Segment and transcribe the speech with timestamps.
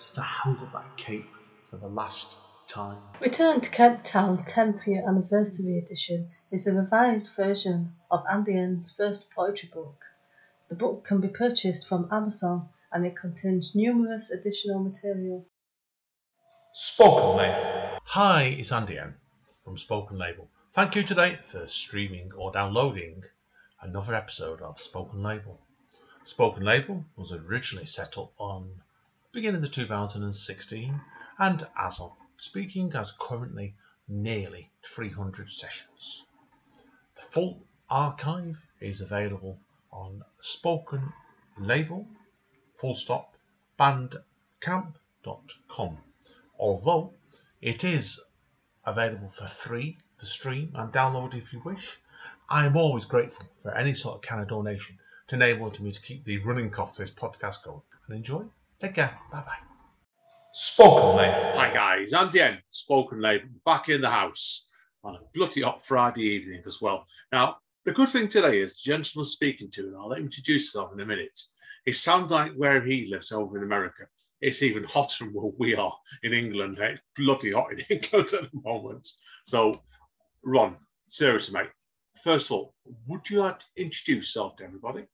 [0.00, 1.28] since I held up that cape
[1.66, 2.36] for the last
[2.66, 3.02] time.
[3.20, 8.90] Return to Kent Town 10th Year Anniversary Edition is a revised version of Andy N's
[8.90, 10.00] first poetry book.
[10.70, 15.46] The book can be purchased from Amazon and it contains numerous additional material.
[16.72, 17.98] Spoken Label.
[18.04, 19.16] Hi, it's Andy N
[19.62, 20.48] from Spoken Label.
[20.72, 23.24] Thank you today for streaming or downloading
[23.82, 25.60] another episode of Spoken Label.
[26.24, 28.80] Spoken Label was originally set up on
[29.32, 31.00] beginning of 2016
[31.38, 33.76] and as of speaking has currently
[34.08, 36.24] nearly 300 sessions.
[37.14, 39.60] The full archive is available
[39.92, 41.12] on Spoken
[41.58, 42.08] Label
[42.74, 43.36] full stop
[43.78, 45.98] bandcamp.com
[46.58, 47.14] although
[47.60, 48.20] it is
[48.84, 51.98] available for free for stream and download if you wish.
[52.48, 56.02] I am always grateful for any sort of kind of donation to enable me to
[56.02, 57.82] keep the running costs of this podcast going.
[58.06, 58.46] And enjoy.
[58.80, 59.18] Take care.
[59.30, 59.58] Bye bye.
[60.54, 61.52] Spoken Label.
[61.54, 64.70] Hi guys, I'm Dan, Spoken Label, back in the house
[65.04, 67.04] on a bloody hot Friday evening as well.
[67.30, 70.72] Now, the good thing today is the gentleman speaking to, and I'll let him introduce
[70.72, 71.38] himself in a minute.
[71.84, 74.06] It sounds like where he lives over in America.
[74.40, 76.78] It's even hotter than where we are in England.
[76.80, 79.06] It's bloody hot in England at the moment.
[79.44, 79.82] So,
[80.42, 81.70] Ron, seriously, mate,
[82.22, 82.74] first of all,
[83.06, 85.06] would you like to introduce yourself to everybody?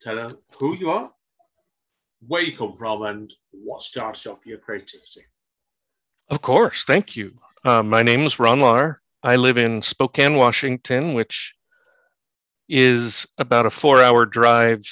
[0.00, 1.12] Tell them who you are,
[2.26, 5.22] where you come from, and what starts off your creativity.
[6.28, 7.38] Of course, thank you.
[7.64, 8.96] Uh, my name is Ron Lahr.
[9.22, 11.54] I live in Spokane, Washington, which
[12.68, 14.82] is about a four hour drive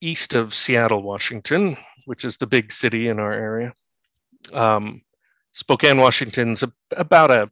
[0.00, 1.76] east of Seattle, Washington,
[2.06, 3.72] which is the big city in our area.
[4.52, 5.02] Um,
[5.52, 7.50] Spokane, Washington's a, about a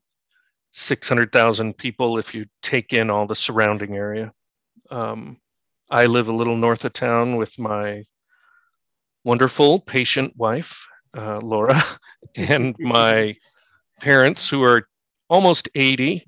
[0.73, 4.33] 600,000 people if you take in all the surrounding area.
[4.91, 5.39] Um,
[5.91, 8.05] I live a little north of town with my
[9.25, 10.87] wonderful patient wife,
[11.17, 11.83] uh, Laura,
[12.37, 13.35] and my
[14.01, 14.89] parents who are
[15.29, 16.27] almost 80,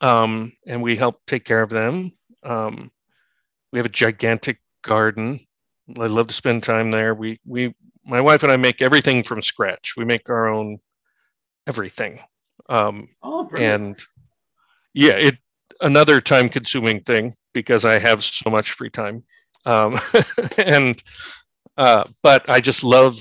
[0.00, 2.12] um, and we help take care of them.
[2.42, 2.90] Um,
[3.72, 5.40] we have a gigantic garden.
[5.98, 7.14] I love to spend time there.
[7.14, 7.74] We we
[8.06, 9.94] my wife and I make everything from scratch.
[9.96, 10.78] We make our own
[11.66, 12.20] everything.
[12.68, 13.98] Um, Oh, and
[14.92, 15.38] yeah, it
[15.80, 19.24] another time consuming thing because I have so much free time.
[19.66, 19.98] Um,
[20.58, 21.02] and
[21.76, 23.16] uh, but I just love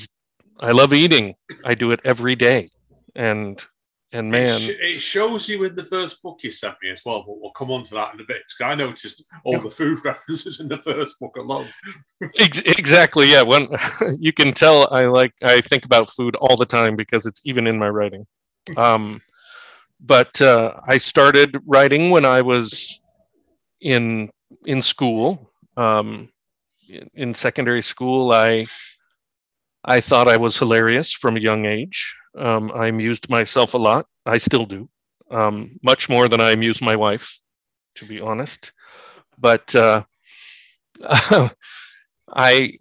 [0.59, 1.35] I love eating.
[1.65, 2.69] I do it every day.
[3.15, 3.63] And
[4.11, 7.01] and It, man, sh- it shows you in the first book you sent me as
[7.05, 8.43] well, but we'll come on to that in a bit.
[8.57, 11.67] 'cause I noticed all the food references in the first book alone.
[12.39, 13.67] Ex- exactly yeah when
[14.17, 17.67] you can tell i like i think about food all the time because it's even
[17.67, 18.25] in my writing
[18.77, 19.19] um,
[19.99, 23.01] but uh, i started writing when i was
[23.81, 24.29] in
[24.65, 26.29] in school um,
[27.13, 28.65] in, secondary school i
[29.85, 34.05] i thought i was hilarious from a young age um, i amused myself a lot
[34.25, 34.89] i still do
[35.31, 37.39] um, much more than i amuse my wife
[37.95, 38.71] to be honest
[39.39, 40.03] but uh,
[42.33, 42.77] I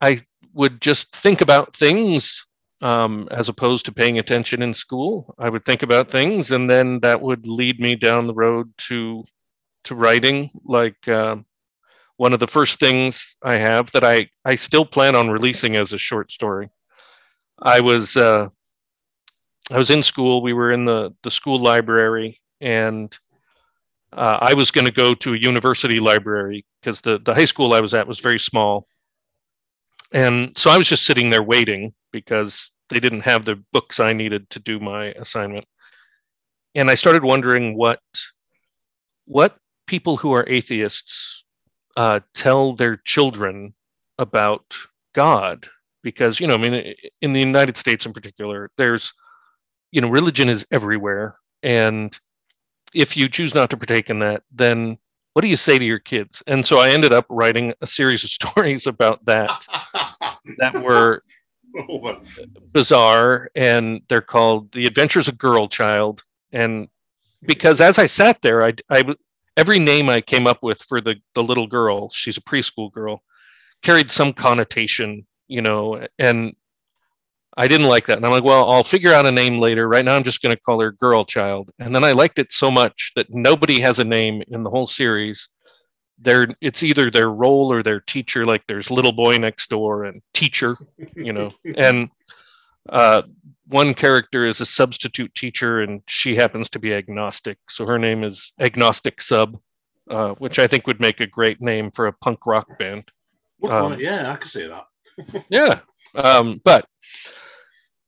[0.00, 0.20] I
[0.54, 2.44] would just think about things
[2.82, 5.34] um, as opposed to paying attention in school.
[5.38, 9.24] I would think about things, and then that would lead me down the road to
[9.84, 10.50] to writing.
[10.64, 11.36] Like uh,
[12.16, 15.92] one of the first things I have that I I still plan on releasing as
[15.92, 16.70] a short story.
[17.60, 18.48] I was uh,
[19.70, 20.42] I was in school.
[20.42, 23.16] We were in the the school library, and
[24.12, 27.74] uh, I was going to go to a university library because the, the high school
[27.74, 28.86] I was at was very small.
[30.12, 34.12] And so I was just sitting there waiting because they didn't have the books I
[34.12, 35.66] needed to do my assignment.
[36.74, 38.00] And I started wondering what
[39.24, 41.44] what people who are atheists
[41.96, 43.74] uh, tell their children
[44.18, 44.76] about
[45.14, 45.68] God,
[46.02, 49.12] because you know, I mean, in the United States in particular, there's
[49.92, 52.18] you know, religion is everywhere, and
[52.94, 54.98] if you choose not to partake in that, then
[55.32, 56.42] what do you say to your kids?
[56.46, 59.66] And so I ended up writing a series of stories about that
[60.58, 61.22] that were
[61.78, 62.20] Oh,
[62.72, 66.24] bizarre and they're called The Adventures of Girl Child.
[66.52, 66.88] And
[67.42, 69.04] because as I sat there, I, I
[69.56, 73.22] every name I came up with for the, the little girl, she's a preschool girl,
[73.82, 76.54] carried some connotation, you know, and
[77.56, 78.18] I didn't like that.
[78.18, 79.88] And I'm like, well, I'll figure out a name later.
[79.88, 81.70] Right now, I'm just going to call her Girl Child.
[81.78, 84.86] And then I liked it so much that nobody has a name in the whole
[84.86, 85.48] series.
[86.18, 88.44] They're, it's either their role or their teacher.
[88.44, 90.76] Like there's Little Boy Next Door and Teacher,
[91.14, 91.48] you know.
[91.76, 92.10] and
[92.88, 93.22] uh,
[93.68, 97.58] one character is a substitute teacher, and she happens to be agnostic.
[97.68, 99.58] So her name is Agnostic Sub,
[100.10, 103.10] uh, which I think would make a great name for a punk rock band.
[103.68, 105.44] Um, yeah, I can see that.
[105.48, 105.80] yeah.
[106.14, 106.86] Um, but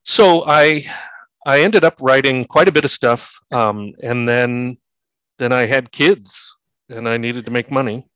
[0.03, 0.85] so I
[1.45, 4.77] I ended up writing quite a bit of stuff, um, and then
[5.39, 6.55] then I had kids,
[6.89, 8.07] and I needed to make money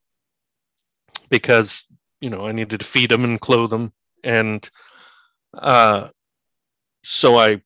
[1.30, 1.86] because
[2.22, 3.92] you know I needed to feed them and clothe them,
[4.24, 4.70] and
[5.54, 6.10] uh,
[7.04, 7.62] so I,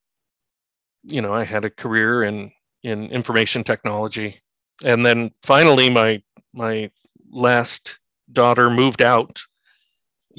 [1.04, 2.52] you know, I had a career in
[2.84, 4.42] in information technology,
[4.84, 6.22] and then finally my
[6.54, 6.92] my
[7.32, 8.00] last
[8.32, 9.42] daughter moved out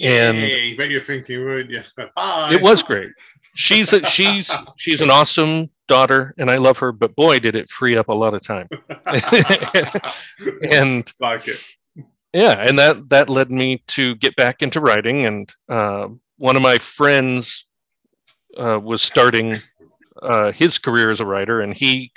[0.00, 1.82] and Yay, bet you're thinking, weren't you?
[2.16, 2.50] Bye.
[2.52, 3.10] It was great.
[3.54, 6.92] She's a, she's she's an awesome daughter, and I love her.
[6.92, 8.68] But boy, did it free up a lot of time.
[10.70, 11.60] and like it.
[12.32, 15.26] Yeah, and that that led me to get back into writing.
[15.26, 17.66] And uh, one of my friends
[18.56, 19.58] uh, was starting
[20.22, 22.12] uh, his career as a writer, and he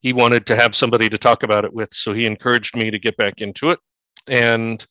[0.00, 2.98] he wanted to have somebody to talk about it with, so he encouraged me to
[2.98, 3.78] get back into it.
[4.28, 4.86] And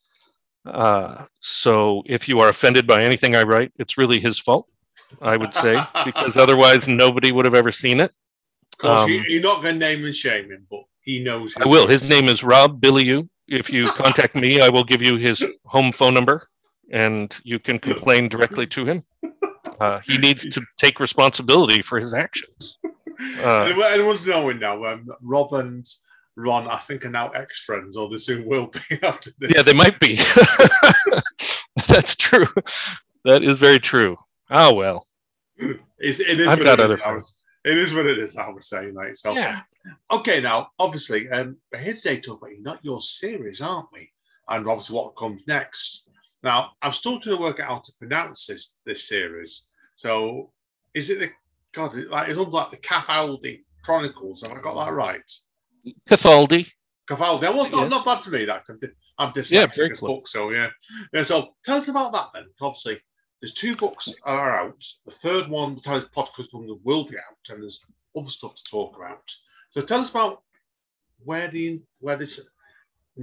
[0.66, 4.70] uh, so if you are offended by anything I write, it's really his fault,
[5.22, 8.12] I would say, because otherwise nobody would have ever seen it.
[8.84, 11.54] um, you're not going to name and shame him, but he knows.
[11.58, 11.88] I will.
[11.88, 13.30] His name is Rob Billiou.
[13.48, 16.50] If you contact me, I will give you his home phone number,
[16.92, 19.04] and you can complain directly to him.
[19.80, 22.78] Uh, he needs to take responsibility for his actions.
[23.42, 25.88] Uh, anyone's knowing now, um, Rob and
[26.36, 29.54] Ron, I think, are now ex friends, or they soon will be after this.
[29.56, 30.20] Yeah, they might be.
[31.88, 32.46] That's true.
[33.24, 34.18] That is very true.
[34.50, 35.08] Oh, well.
[35.98, 37.42] It's, it is I've got other friends.
[37.64, 39.18] It is what it is, I would say, mate.
[39.18, 39.62] So, yeah.
[40.12, 44.12] okay, now, obviously, um, we're here today to talk about not your series, aren't we?
[44.50, 46.10] And obviously, what comes next.
[46.46, 49.72] Now, I'm still trying to work out how to pronounce this this series.
[49.96, 50.52] So,
[50.94, 51.30] is it the
[51.74, 51.96] God?
[51.96, 54.44] Like it's like the Cafaldi Chronicles.
[54.44, 55.32] Have I got that right?
[56.08, 56.68] Cafaldi.
[57.10, 57.42] Cafaldi.
[57.42, 58.46] Well, not, not bad to me.
[58.46, 58.80] That I'm,
[59.18, 60.70] I'm dyslexic yeah, as book, so yeah.
[61.12, 61.24] yeah.
[61.24, 62.46] So tell us about that then.
[62.62, 63.00] Obviously,
[63.42, 64.84] there's two books are out.
[65.06, 67.84] The third one, the Tales podcast will be out, and there's
[68.16, 69.34] other stuff to talk about.
[69.72, 70.44] So tell us about
[71.24, 72.52] where the where this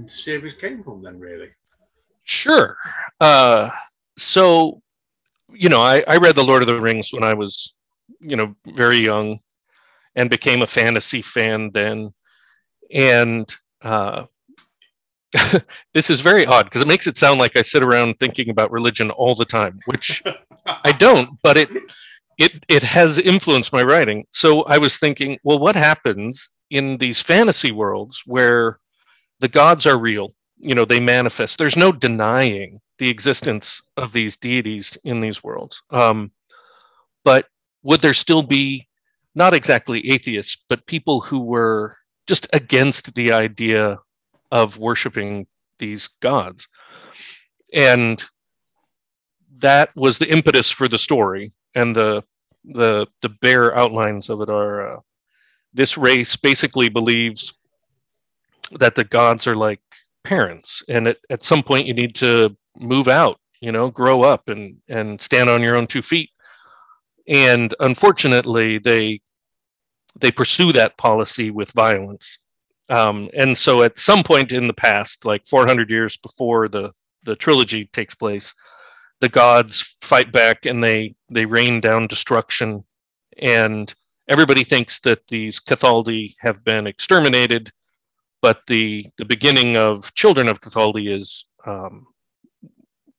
[0.07, 1.51] series came from, then, really.
[2.23, 2.77] Sure.
[3.19, 3.69] Uh,
[4.17, 4.81] so,
[5.51, 7.73] you know, I, I read The Lord of the Rings when I was,
[8.19, 9.39] you know, very young,
[10.15, 12.11] and became a fantasy fan then
[12.93, 14.25] and uh,
[15.93, 18.71] this is very odd because it makes it sound like I sit around thinking about
[18.71, 20.21] religion all the time, which
[20.83, 21.69] I don't, but it
[22.37, 24.25] it it has influenced my writing.
[24.29, 28.79] So I was thinking, well, what happens in these fantasy worlds where
[29.39, 30.33] the gods are real?
[30.63, 31.57] You know, they manifest.
[31.57, 35.81] There's no denying the existence of these deities in these worlds.
[35.91, 36.31] Um,
[37.25, 37.47] but
[37.83, 38.87] would there still be
[39.35, 43.99] not exactly atheists, but people who were just against the idea
[44.51, 45.47] of worshiping
[45.79, 46.67] these gods.
[47.73, 48.23] And
[49.57, 51.51] that was the impetus for the story.
[51.75, 52.23] And the
[52.65, 54.99] the the bare outlines of it are uh,
[55.73, 57.53] this race basically believes
[58.79, 59.81] that the gods are like
[60.23, 64.49] parents and at, at some point you need to move out you know grow up
[64.49, 66.29] and and stand on your own two feet
[67.27, 69.21] and unfortunately they
[70.19, 72.37] they pursue that policy with violence.
[72.89, 76.91] Um, and so at some point in the past, like 400 years before the,
[77.25, 78.53] the trilogy takes place,
[79.21, 82.83] the gods fight back and they, they rain down destruction.
[83.39, 83.93] And
[84.27, 87.71] everybody thinks that these Cathaldi have been exterminated,
[88.43, 92.05] but the, the beginning of Children of Cathaldi is um,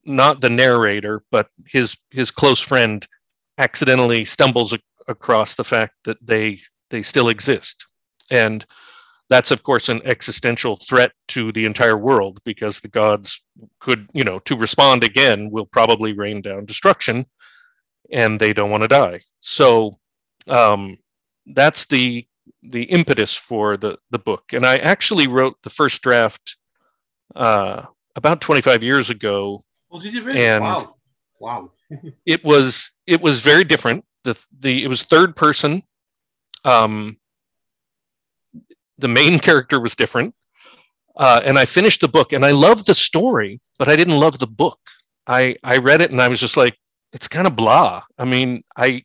[0.04, 3.08] not the narrator, but his, his close friend
[3.56, 4.76] accidentally stumbles
[5.08, 7.86] across the fact that they they still exist.
[8.30, 8.64] And
[9.30, 13.40] that's of course an existential threat to the entire world because the gods
[13.80, 17.24] could, you know, to respond again will probably rain down destruction
[18.12, 19.20] and they don't want to die.
[19.40, 19.98] So
[20.48, 20.98] um,
[21.46, 22.26] that's the
[22.70, 24.52] the impetus for the the book.
[24.52, 26.56] And I actually wrote the first draft
[27.34, 27.82] uh,
[28.16, 29.62] about 25 years ago.
[29.90, 30.44] Well, did you really?
[30.44, 30.96] And wow.
[31.40, 31.70] Wow.
[32.26, 34.04] it was it was very different.
[34.24, 35.82] The the it was third person
[36.64, 37.18] um,
[38.98, 40.34] the main character was different.
[41.16, 44.38] Uh, and I finished the book and I loved the story, but I didn't love
[44.38, 44.78] the book.
[45.26, 46.76] I, I read it and I was just like,
[47.12, 48.02] it's kind of blah.
[48.18, 49.04] I mean, I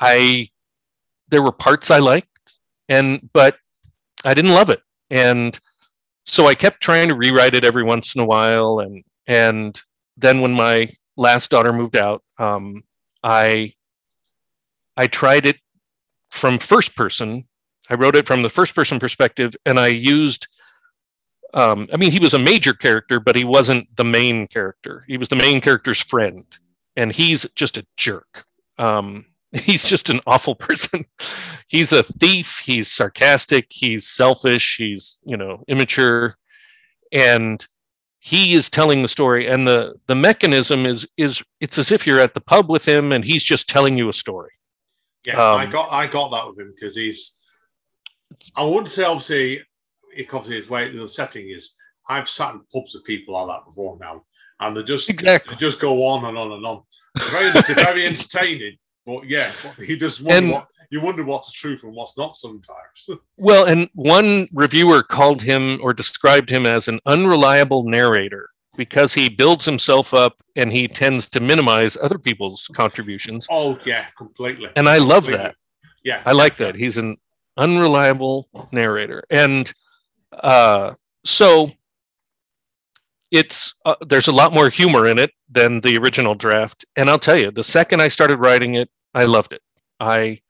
[0.00, 0.48] I
[1.28, 2.28] there were parts I liked,
[2.88, 3.56] and but
[4.24, 5.58] I didn't love it, and
[6.24, 9.80] so I kept trying to rewrite it every once in a while, and and
[10.16, 12.82] then when my last daughter moved out, um,
[13.22, 13.72] I
[14.96, 15.56] I tried it
[16.30, 17.46] from first person.
[17.88, 20.48] I wrote it from the first person perspective, and I used.
[21.54, 25.04] Um, I mean, he was a major character, but he wasn't the main character.
[25.08, 26.44] He was the main character's friend,
[26.96, 28.44] and he's just a jerk.
[28.78, 31.04] Um, he's just an awful person.
[31.68, 32.60] he's a thief.
[32.64, 33.66] He's sarcastic.
[33.70, 34.76] He's selfish.
[34.76, 36.36] He's you know immature,
[37.12, 37.66] and
[38.18, 39.48] he is telling the story.
[39.48, 43.12] And the the mechanism is is it's as if you're at the pub with him,
[43.12, 44.50] and he's just telling you a story.
[45.24, 47.42] Yeah, um, I got I got that with him because he's.
[48.56, 49.62] I wouldn't say obviously,
[50.16, 51.74] it obviously his way the setting is.
[52.08, 54.24] I've sat in pubs with people like that before now,
[54.60, 55.54] and they just exactly.
[55.54, 56.82] they just go on and on and on.
[57.30, 58.76] Very, very entertaining,
[59.06, 63.08] but yeah, he just and, what you wonder what's true and what's not sometimes.
[63.38, 69.28] well, and one reviewer called him or described him as an unreliable narrator because he
[69.28, 73.46] builds himself up and he tends to minimize other people's contributions.
[73.50, 74.70] Oh yeah, completely.
[74.76, 75.54] And I love that.
[76.02, 76.74] Yeah, I like that.
[76.74, 77.16] He's an
[77.56, 79.72] unreliable narrator, and
[80.32, 80.94] uh,
[81.24, 81.70] so
[83.30, 86.84] it's uh, there's a lot more humor in it than the original draft.
[86.96, 89.62] And I'll tell you, the second I started writing it, I loved it.
[89.98, 90.40] I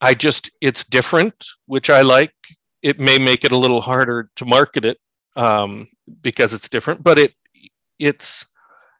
[0.00, 1.34] I just it's different,
[1.66, 2.34] which I like.
[2.82, 4.98] It may make it a little harder to market it
[5.36, 5.88] um,
[6.22, 7.34] because it's different, but it
[7.98, 8.46] it's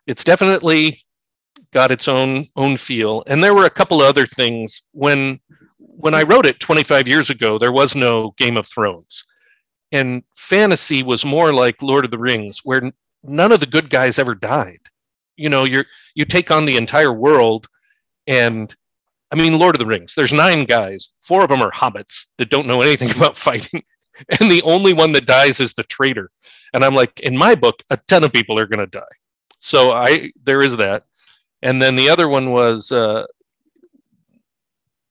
[0.07, 1.01] it's definitely
[1.73, 3.25] got its own own feel.
[3.27, 5.41] And there were a couple of other things when
[5.79, 7.59] when I wrote it 25 years ago.
[7.59, 9.25] There was no Game of Thrones,
[9.93, 12.93] and fantasy was more like Lord of the Rings, where
[13.25, 14.81] none of the good guys ever died.
[15.37, 17.67] You know, you're you take on the entire world,
[18.29, 18.75] and
[19.33, 20.15] I mean, Lord of the Rings.
[20.15, 21.11] There's nine guys.
[21.21, 23.83] Four of them are hobbits that don't know anything about fighting,
[24.41, 26.31] and the only one that dies is the traitor.
[26.75, 29.01] And I'm like, in my book, a ton of people are going to die.
[29.59, 31.05] So I there is that,
[31.63, 33.27] and then the other one was, uh,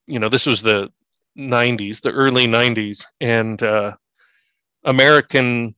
[0.05, 0.89] you know, this was the
[1.37, 3.93] '90s, the early '90s, and uh,
[4.85, 5.75] American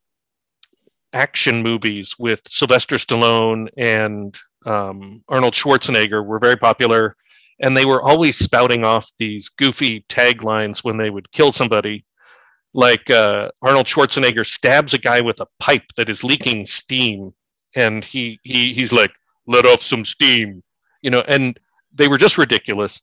[1.13, 7.15] action movies with Sylvester Stallone and um, Arnold Schwarzenegger were very popular
[7.61, 12.05] and they were always spouting off these goofy taglines when they would kill somebody.
[12.73, 17.31] Like uh, arnold schwarzenegger stabs a guy with a pipe that is leaking steam.
[17.75, 19.11] And he, he he's like
[19.47, 20.63] let off some steam
[21.01, 21.59] you know and
[21.93, 23.01] they were just ridiculous.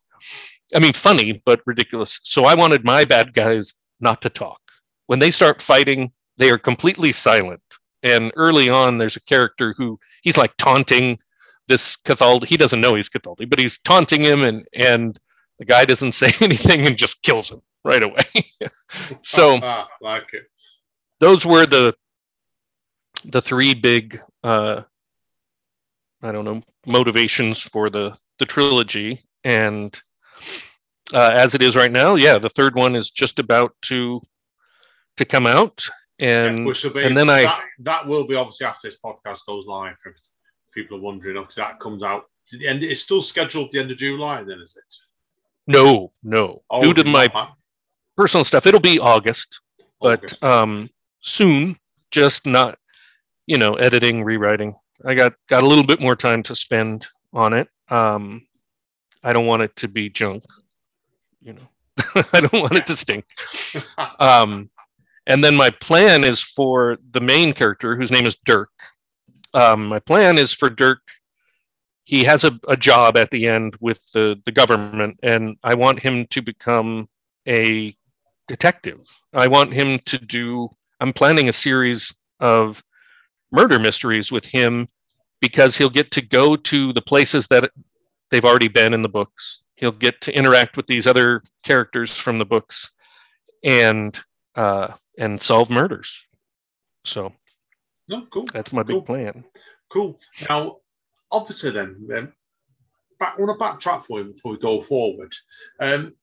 [0.75, 2.21] I mean funny but ridiculous.
[2.23, 4.61] So i wanted my bad guys not to talk.
[5.07, 7.63] When they start fighting they are completely silent.
[8.03, 11.19] And early on there's a character who he's like taunting
[11.69, 15.19] this Cathaldi, he doesn't know he's Cathaldi, but he's taunting him, and and
[15.59, 18.71] the guy doesn't say anything and just kills him right away.
[19.23, 20.45] so ah, like it.
[21.21, 21.95] Those were the
[23.25, 24.83] the three big uh,
[26.23, 29.99] I don't know motivations for the the trilogy, and
[31.13, 34.21] uh, as it is right now, yeah, the third one is just about to
[35.17, 35.83] to come out,
[36.21, 39.67] and yeah, be, and then I that, that will be obviously after this podcast goes
[39.67, 39.97] live
[40.77, 42.27] people are wondering because that comes out.
[42.47, 42.85] Is the end?
[42.85, 44.45] It's still scheduled for the end of July.
[44.45, 44.95] Then is it?
[45.67, 46.63] No, no.
[46.71, 47.29] Oh, Due to my
[48.17, 49.61] personal stuff, it'll be August,
[50.01, 50.41] August.
[50.41, 50.89] but um,
[51.21, 51.77] soon.
[52.13, 52.79] Just not,
[53.47, 54.77] you know, editing, rewriting.
[55.05, 57.69] I got got a little bit more time to spend on it.
[57.89, 58.47] Um,
[59.25, 60.45] I don't want it to be junk.
[61.41, 61.69] You know,
[62.33, 63.25] I don't want it to stink.
[64.21, 64.71] um,
[65.27, 68.71] and then my plan is for the main character, whose name is Dirk,
[69.57, 71.01] um, my plan is for Dirk.
[72.05, 75.99] He has a, a job at the end with the, the government, and I want
[75.99, 77.09] him to become
[77.49, 77.95] a
[78.49, 79.01] detective.
[79.33, 80.69] I want him to do,
[81.01, 82.85] I'm planning a series of
[83.51, 84.89] murder mysteries with him
[85.41, 87.71] because he'll get to go to the places that
[88.31, 89.63] they've already been in the books.
[89.77, 92.91] He'll get to interact with these other characters from the books
[93.65, 94.19] and
[94.55, 96.27] uh, and solve murders.
[97.05, 97.33] So
[98.09, 98.47] no, cool.
[98.53, 99.01] That's my cool.
[99.01, 99.45] big plan.
[99.89, 100.19] Cool.
[100.49, 100.77] Now,
[101.31, 102.33] obviously, then, um,
[103.19, 105.33] back, I want to backtrack for you before we go forward.
[105.81, 106.15] Um,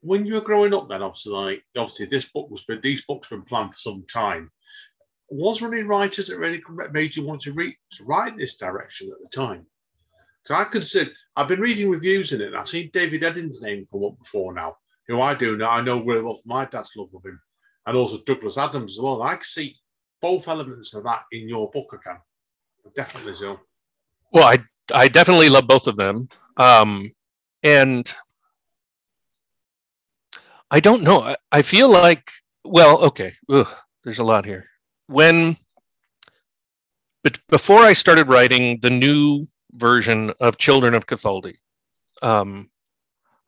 [0.00, 3.30] when you were growing up, then obviously, like obviously, this book was been these books
[3.30, 4.50] have been planned for some time.
[5.30, 9.10] Was there any writers that really made you want to read to write this direction
[9.10, 9.66] at the time?
[10.42, 13.84] Because I consider I've been reading reviews in it, and I've seen David Eddings' name
[13.90, 14.76] come up before now,
[15.08, 15.70] who I do now.
[15.70, 17.40] I know really well from my dad's love of him,
[17.86, 19.22] and also Douglas Adams as well.
[19.22, 19.76] I see
[20.20, 22.18] both elements of that in your book, can.
[22.94, 23.60] Definitely so.
[24.32, 24.58] Well, I
[24.94, 26.28] I definitely love both of them.
[26.56, 27.12] Um,
[27.62, 28.12] and
[30.70, 31.20] I don't know.
[31.22, 32.30] I, I feel like,
[32.64, 33.68] well, okay, Ugh,
[34.04, 34.66] there's a lot here.
[35.06, 35.56] When,
[37.22, 41.54] but before I started writing the new version of Children of Cathaldi,
[42.22, 42.68] um,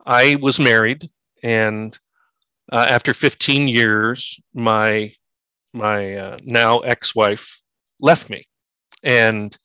[0.07, 1.11] I was married,
[1.43, 1.99] and
[2.73, 5.13] uh, after 15 years, my
[5.73, 7.63] my uh, now ex-wife
[8.01, 8.47] left me,
[9.03, 9.57] and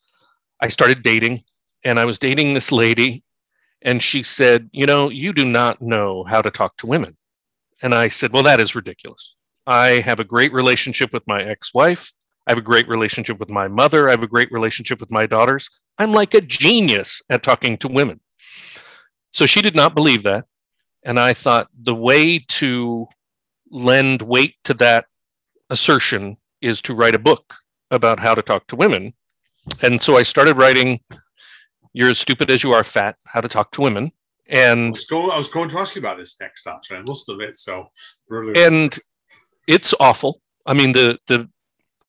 [0.61, 1.43] I started dating,
[1.83, 3.23] and I was dating this lady,
[3.81, 7.17] and she said, "You know, you do not know how to talk to women."
[7.81, 9.35] And I said, Well, that is ridiculous.
[9.67, 12.11] I have a great relationship with my ex wife.
[12.47, 14.07] I have a great relationship with my mother.
[14.07, 15.69] I have a great relationship with my daughters.
[15.97, 18.19] I'm like a genius at talking to women.
[19.31, 20.45] So she did not believe that.
[21.03, 23.07] And I thought the way to
[23.71, 25.05] lend weight to that
[25.69, 27.53] assertion is to write a book
[27.91, 29.13] about how to talk to women.
[29.81, 30.99] And so I started writing
[31.93, 34.11] You're as Stupid as You Are Fat How to Talk to Women.
[34.47, 36.97] And I was, going, I was going to ask you about this next, actually.
[36.97, 37.87] I must admit, so
[38.27, 38.59] brilliant.
[38.59, 38.99] And
[39.67, 40.41] it's awful.
[40.67, 41.49] I mean, the the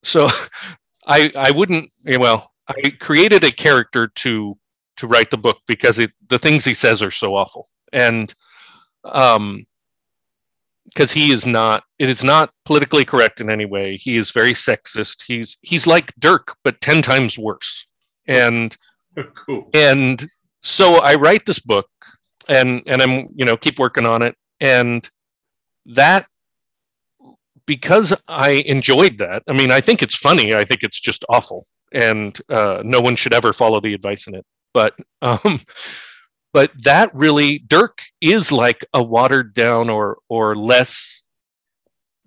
[0.02, 0.28] so
[1.06, 4.56] I I wouldn't well I created a character to
[4.96, 8.34] to write the book because it the things he says are so awful and
[9.04, 9.66] um
[10.86, 14.52] because he is not it is not politically correct in any way he is very
[14.52, 17.86] sexist he's he's like dirk but 10 times worse
[18.28, 18.76] and
[19.34, 19.68] cool.
[19.74, 20.26] and
[20.62, 21.86] so i write this book
[22.48, 25.08] and and I'm you know keep working on it and
[25.86, 26.26] that
[27.66, 29.42] because I enjoyed that.
[29.48, 30.54] I mean, I think it's funny.
[30.54, 34.34] I think it's just awful, and uh, no one should ever follow the advice in
[34.34, 34.46] it.
[34.72, 35.60] But um,
[36.56, 41.22] but that really Dirk is like a watered down or or less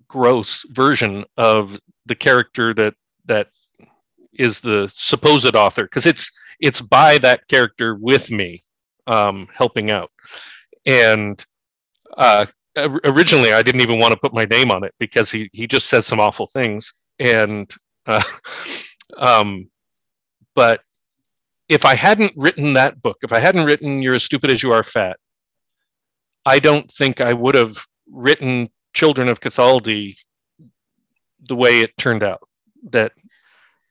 [0.06, 2.94] gross version of the character that
[3.24, 3.48] that
[4.34, 8.62] is the supposed author because it's it's by that character with me
[9.08, 10.12] um, helping out.
[10.86, 11.44] And
[12.16, 12.46] uh,
[13.06, 15.88] originally, I didn't even want to put my name on it because he he just
[15.88, 16.94] said some awful things.
[17.18, 17.68] And
[18.06, 18.22] uh,
[19.18, 19.68] um,
[20.54, 20.82] but
[21.70, 24.72] if I hadn't written that book, if I hadn't written "You're as Stupid as You
[24.72, 25.16] Are Fat,"
[26.44, 30.16] I don't think I would have written Children of Cathaldi
[31.48, 32.42] the way it turned out.
[32.90, 33.12] That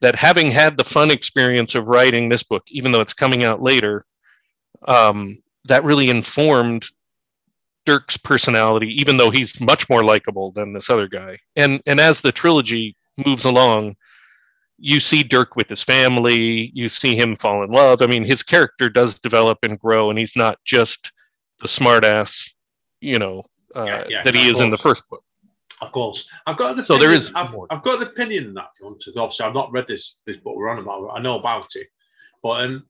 [0.02, 3.62] that having had the fun experience of writing this book, even though it's coming out
[3.62, 4.06] later,
[4.88, 6.86] um, that really informed
[7.86, 11.38] Dirk's personality, even though he's much more likable than this other guy.
[11.56, 13.96] And and as the trilogy moves along,
[14.80, 18.02] you see Dirk with his family, you see him fall in love.
[18.02, 21.12] I mean, his character does develop and grow, and he's not just
[21.60, 22.52] the smartass,
[23.02, 23.44] you know,
[23.76, 24.64] uh, yeah, yeah, that he is course.
[24.64, 25.24] in the first book.
[25.82, 26.86] Of course, I've got an opinion.
[26.86, 27.32] So there is.
[27.36, 28.68] I've, I've got an opinion in that.
[28.74, 31.10] If you want to, obviously, I've not read this this book we're on about.
[31.14, 31.88] I know about it,
[32.44, 32.86] but um,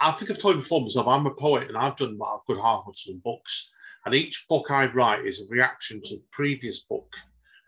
[0.00, 2.52] I think I've told you before myself, I'm a poet and I've done about a
[2.52, 3.70] good half of some books.
[4.04, 7.10] And each book I write is a reaction to the previous book.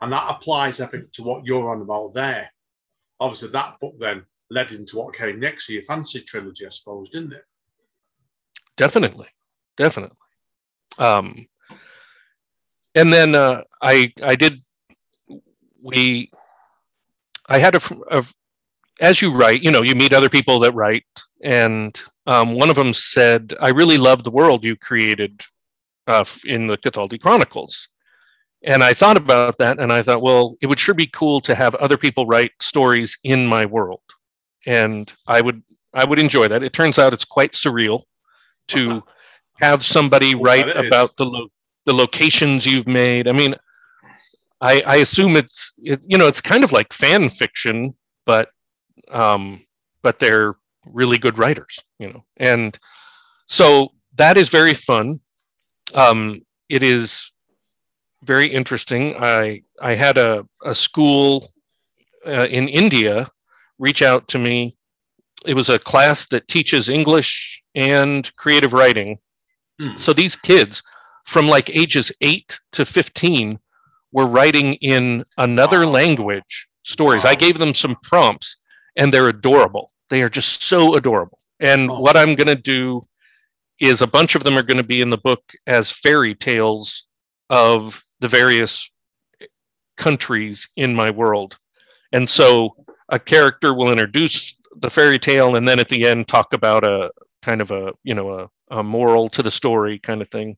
[0.02, 2.50] And that applies, I think, to what you're on about there.
[3.20, 7.32] Obviously, that book then led into what came next, your fancy trilogy, I suppose, didn't
[7.32, 7.44] it?
[8.76, 9.28] Definitely.
[9.76, 10.16] Definitely.
[10.98, 11.46] Um,
[12.94, 14.60] and then uh, I I did
[15.82, 16.30] we
[17.48, 18.24] I had a, a
[19.00, 21.04] as you write, you know, you meet other people that write,
[21.42, 25.42] and um, one of them said, "I really love the world you created
[26.06, 27.88] uh, in the Cathaldi Chronicles."
[28.66, 31.54] And I thought about that, and I thought, well, it would sure be cool to
[31.54, 34.02] have other people write stories in my world,
[34.66, 35.62] and I would
[35.94, 36.64] I would enjoy that.
[36.64, 38.02] It turns out it's quite surreal
[38.68, 39.04] to
[39.60, 41.48] have somebody write about the lo-
[41.84, 43.28] the locations you've made.
[43.28, 43.54] I mean,
[44.60, 48.50] I, I assume it's it, you know it's kind of like fan fiction, but
[49.12, 49.64] um,
[50.02, 52.24] but they're really good writers, you know.
[52.38, 52.76] And
[53.46, 55.20] so that is very fun.
[55.94, 57.30] Um, it is
[58.26, 59.14] very interesting.
[59.18, 61.52] I I had a a school
[62.26, 63.30] uh, in India
[63.78, 64.76] reach out to me.
[65.44, 69.18] It was a class that teaches English and creative writing.
[69.80, 69.96] Hmm.
[69.96, 70.82] So these kids
[71.24, 73.58] from like ages 8 to 15
[74.12, 75.92] were writing in another wow.
[75.92, 77.24] language stories.
[77.24, 77.30] Wow.
[77.30, 78.56] I gave them some prompts
[78.96, 79.90] and they're adorable.
[80.08, 81.38] They are just so adorable.
[81.60, 82.00] And oh.
[82.00, 83.02] what I'm going to do
[83.80, 87.04] is a bunch of them are going to be in the book as fairy tales
[87.50, 88.90] of the various
[89.96, 91.58] countries in my world.
[92.12, 92.76] And so
[93.08, 97.10] a character will introduce the fairy tale and then at the end talk about a
[97.42, 100.56] kind of a, you know, a, a moral to the story kind of thing.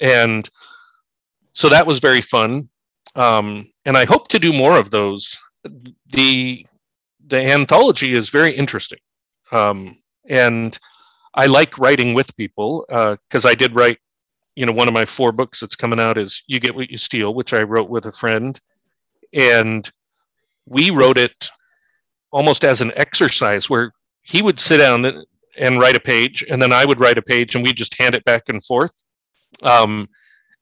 [0.00, 0.48] And
[1.52, 2.68] so that was very fun.
[3.14, 5.36] Um, and I hope to do more of those.
[6.12, 6.66] The
[7.26, 8.98] the anthology is very interesting.
[9.52, 10.78] Um, and
[11.34, 13.98] I like writing with people because uh, I did write
[14.54, 16.98] you know, one of my four books that's coming out is You Get What You
[16.98, 18.60] Steal, which I wrote with a friend.
[19.32, 19.90] And
[20.66, 21.50] we wrote it
[22.30, 25.24] almost as an exercise where he would sit down
[25.58, 28.14] and write a page, and then I would write a page, and we'd just hand
[28.14, 28.92] it back and forth.
[29.62, 30.08] Um,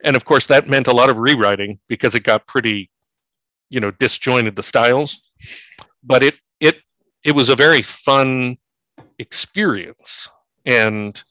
[0.05, 2.90] and of course, that meant a lot of rewriting because it got pretty,
[3.68, 5.20] you know, disjointed the styles.
[6.03, 6.76] But it it
[7.24, 8.57] it was a very fun
[9.18, 10.29] experience,
[10.66, 11.22] and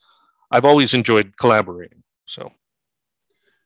[0.51, 2.03] I've always enjoyed collaborating.
[2.29, 2.51] So,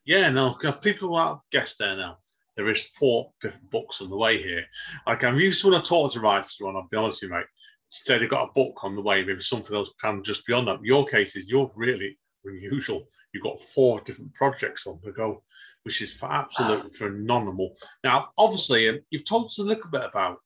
[0.05, 2.17] yeah, no, people have guessed there now.
[2.55, 4.63] There is four different books on the way here.
[5.05, 6.75] Like I'm used to when I talk to writers, John.
[6.75, 7.45] I'll be honest with you, mate.
[7.89, 10.79] Say they've got a book on the way, maybe something else can just beyond that.
[10.81, 13.03] Your case is you're really unusual.
[13.33, 15.43] You've got four different projects on the go,
[15.83, 17.75] which is absolutely phenomenal.
[18.03, 20.39] Now, obviously, um, you've told us a little bit about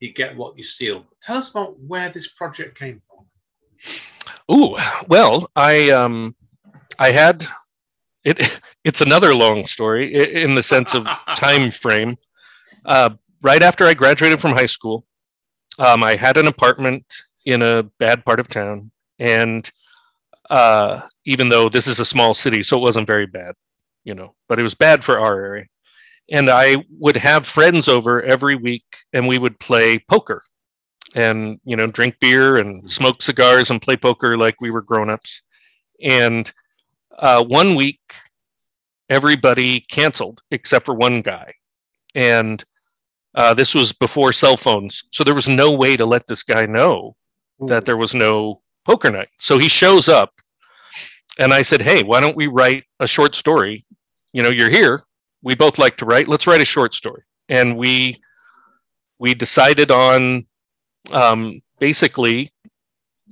[0.00, 1.06] you get what you steal.
[1.22, 3.26] Tell us about where this project came from.
[4.48, 4.76] Oh
[5.08, 6.34] well, I um,
[6.98, 7.46] I had
[8.24, 8.60] it.
[8.82, 11.04] It's another long story in the sense of
[11.36, 12.16] time frame.
[12.86, 13.10] Uh,
[13.42, 15.04] right after I graduated from high school,
[15.78, 17.04] um, I had an apartment
[17.44, 19.70] in a bad part of town, and
[20.50, 23.54] uh, even though this is a small city, so it wasn't very bad,
[24.04, 25.64] you know, but it was bad for our area.
[26.30, 30.42] And I would have friends over every week and we would play poker
[31.14, 35.10] and, you know, drink beer and smoke cigars and play poker like we were grown
[35.10, 35.42] ups.
[36.02, 36.52] And
[37.18, 38.00] uh, one week,
[39.08, 41.52] everybody canceled except for one guy.
[42.14, 42.64] And
[43.34, 45.04] uh, this was before cell phones.
[45.12, 47.16] So there was no way to let this guy know
[47.62, 47.66] Ooh.
[47.66, 49.28] that there was no poker night.
[49.36, 50.32] So he shows up
[51.38, 53.84] and I said, "Hey, why don't we write a short story?
[54.32, 55.02] You know, you're here.
[55.42, 56.28] We both like to write.
[56.28, 58.20] Let's write a short story." And we
[59.18, 60.46] we decided on
[61.12, 62.52] um, basically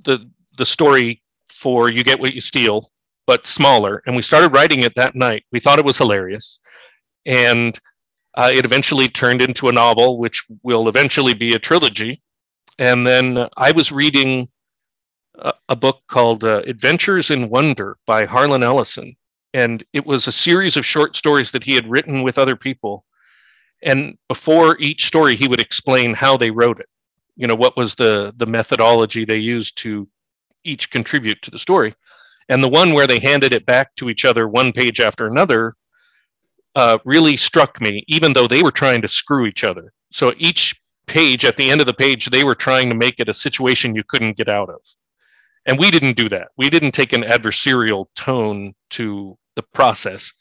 [0.05, 1.21] the the story
[1.53, 2.91] for "You Get What You Steal,"
[3.29, 4.01] but smaller.
[4.07, 5.45] And we started writing it that night.
[5.51, 6.57] We thought it was hilarious,
[7.27, 7.79] and
[8.33, 12.23] uh, it eventually turned into a novel, which will eventually be a trilogy.
[12.79, 14.49] And then I was reading
[15.35, 19.15] a, book called uh, Adventures in Wonder by Harlan Ellison.
[19.53, 23.05] And it was a series of short stories that he had written with other people.
[23.83, 26.89] And before each story, he would explain how they wrote it.
[27.35, 30.07] You know, what was the, the methodology they used to
[30.63, 31.93] each contribute to the story.
[32.49, 35.75] And the one where they handed it back to each other one page after another
[36.75, 39.93] uh, really struck me, even though they were trying to screw each other.
[40.11, 40.75] So each
[41.07, 43.95] page, at the end of the page, they were trying to make it a situation
[43.95, 44.81] you couldn't get out of
[45.69, 46.49] and we didn't do that.
[46.57, 50.33] We didn't take an adversarial tone to the process.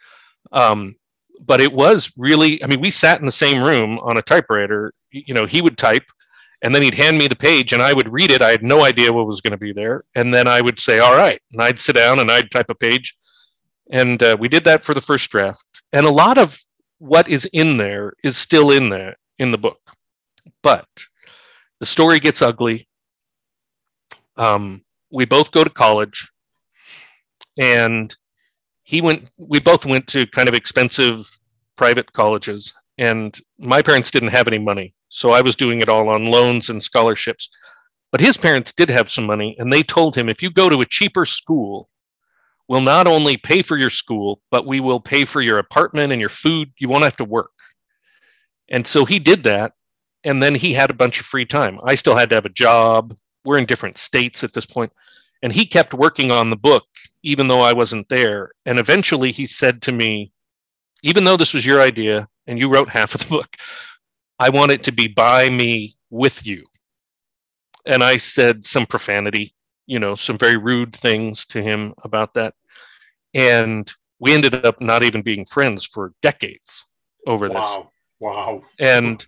[0.53, 0.97] Um,
[1.45, 4.93] but it was really, I mean, we sat in the same room on a typewriter.
[5.11, 6.05] You know, he would type
[6.63, 8.43] and then he'd hand me the page and I would read it.
[8.43, 10.05] I had no idea what was going to be there.
[10.17, 11.41] And then I would say, all right.
[11.53, 13.17] And I'd sit down and I'd type a page.
[13.91, 15.65] And uh, we did that for the first draft.
[15.93, 16.59] And a lot of
[16.99, 19.81] what is in there is still in there in the book.
[20.63, 20.89] But
[21.79, 22.89] the story gets ugly.
[24.37, 26.29] Um, we both go to college
[27.59, 28.15] and
[28.83, 31.29] he went we both went to kind of expensive
[31.77, 36.09] private colleges and my parents didn't have any money so i was doing it all
[36.09, 37.49] on loans and scholarships.
[38.11, 40.81] But his parents did have some money and they told him if you go to
[40.81, 41.89] a cheaper school
[42.69, 46.21] we'll not only pay for your school but we will pay for your apartment and
[46.21, 46.73] your food.
[46.79, 47.51] You won't have to work.
[48.71, 49.73] And so he did that
[50.25, 51.79] and then he had a bunch of free time.
[51.85, 53.17] I still had to have a job.
[53.45, 54.93] We're in different states at this point.
[55.43, 56.85] And he kept working on the book
[57.23, 58.53] even though i wasn't there.
[58.65, 60.33] And eventually he said to me
[61.03, 63.57] even though this was your idea and you wrote half of the book
[64.39, 66.65] i want it to be by me with you
[67.87, 69.55] and i said some profanity
[69.87, 72.55] you know some very rude things to him about that
[73.35, 76.85] and we ended up not even being friends for decades
[77.27, 77.57] over this.
[77.57, 77.83] wow.
[77.83, 79.27] this wow and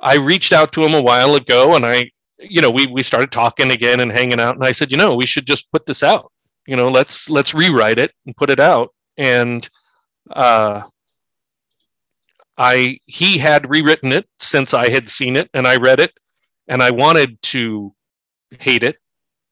[0.00, 3.32] i reached out to him a while ago and i you know, we we started
[3.32, 6.02] talking again and hanging out, and I said, you know, we should just put this
[6.02, 6.32] out.
[6.66, 8.94] You know, let's let's rewrite it and put it out.
[9.16, 9.68] And
[10.30, 10.82] uh,
[12.58, 16.12] I he had rewritten it since I had seen it and I read it,
[16.68, 17.94] and I wanted to
[18.58, 18.96] hate it.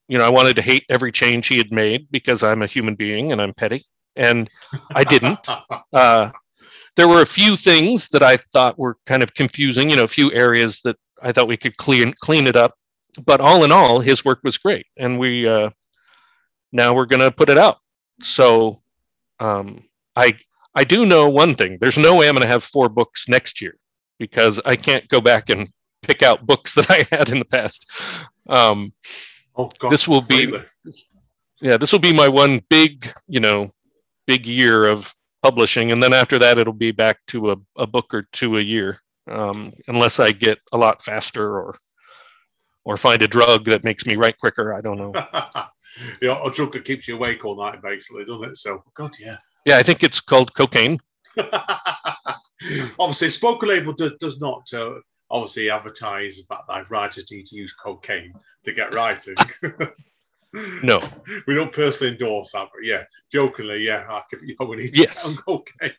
[0.08, 2.94] You know, I wanted to hate every change he had made because I'm a human
[2.94, 3.84] being and I'm petty,
[4.16, 4.48] and
[4.94, 5.46] I didn't.
[5.92, 6.30] uh,
[6.96, 9.90] there were a few things that I thought were kind of confusing.
[9.90, 12.74] You know, a few areas that I thought we could clean clean it up.
[13.24, 15.70] But all in all, his work was great, and we uh,
[16.72, 17.78] now we're going to put it out.
[18.22, 18.82] So
[19.40, 19.84] um,
[20.16, 20.32] I
[20.74, 21.78] I do know one thing.
[21.80, 23.76] There's no way I'm going to have four books next year
[24.18, 25.68] because I can't go back and
[26.02, 27.90] pick out books that I had in the past.
[28.48, 28.92] Um,
[29.56, 30.52] oh, God, this will be
[31.60, 33.70] yeah, this will be my one big you know
[34.26, 38.12] big year of publishing, and then after that, it'll be back to a, a book
[38.12, 38.98] or two a year,
[39.30, 41.78] um, unless I get a lot faster or
[42.84, 44.74] or find a drug that makes me write quicker.
[44.74, 45.12] I don't know.
[46.22, 48.56] know, a drug that keeps you awake all night, basically, doesn't it?
[48.56, 49.36] So, God, yeah.
[49.64, 51.00] Yeah, I think it's called cocaine.
[52.98, 54.94] obviously, Spoken Label does, does not uh,
[55.30, 59.34] obviously advertise about that writers need to use cocaine to get writing.
[60.82, 61.00] no,
[61.46, 65.00] we don't personally endorse that, but yeah, jokingly, yeah, I give you we need to
[65.00, 65.24] yes.
[65.24, 65.92] on cocaine.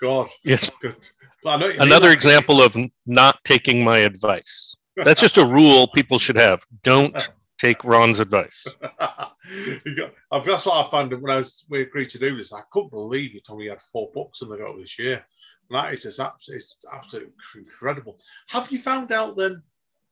[0.00, 0.70] God, yes.
[0.80, 0.96] Good.
[1.44, 4.76] Another example of not taking my advice.
[4.96, 6.62] That's just a rule people should have.
[6.84, 7.16] Don't
[7.62, 8.66] take Ron's advice.
[8.80, 12.52] that's what I found when I was we agreed to do this.
[12.52, 15.24] I couldn't believe you told me you had four books in the go this year.
[15.70, 18.18] And that is just absolutely, it's absolutely incredible.
[18.50, 19.62] Have you found out then,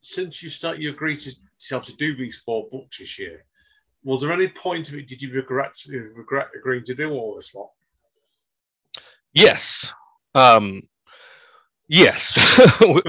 [0.01, 3.45] since you start, you agreed to yourself to do these four books this year?
[4.05, 5.09] Was there any point of it?
[5.09, 5.75] Did you regret
[6.17, 7.71] regret agreeing to do all this lot?
[9.35, 9.93] Yes.
[10.35, 10.83] Um,
[11.91, 12.39] yes,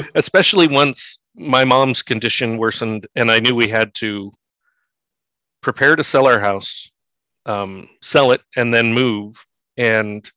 [0.15, 4.33] especially once my mom's condition worsened and I knew we had to
[5.61, 6.89] prepare to sell our house,
[7.45, 9.45] um, sell it, and then move.
[9.77, 10.29] And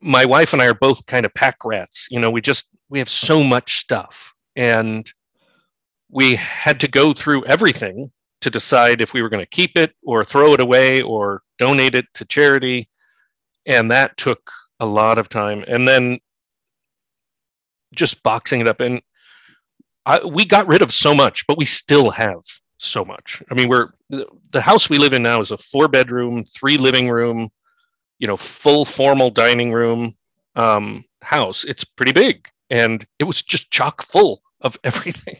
[0.00, 2.06] my wife and I are both kind of pack rats.
[2.10, 5.12] You know, we just we have so much stuff, and
[6.08, 9.92] we had to go through everything to decide if we were going to keep it
[10.02, 12.88] or throw it away or donate it to charity,
[13.66, 15.64] and that took a lot of time.
[15.68, 16.20] And then
[17.94, 19.00] just boxing it up and
[20.06, 22.40] I, we got rid of so much, but we still have
[22.78, 23.42] so much.
[23.50, 27.08] I mean, we're the house we live in now is a four bedroom, three living
[27.08, 27.50] room,
[28.18, 30.16] you know, full formal dining room
[30.56, 31.64] um, house.
[31.64, 35.36] It's pretty big, and it was just chock full of everything.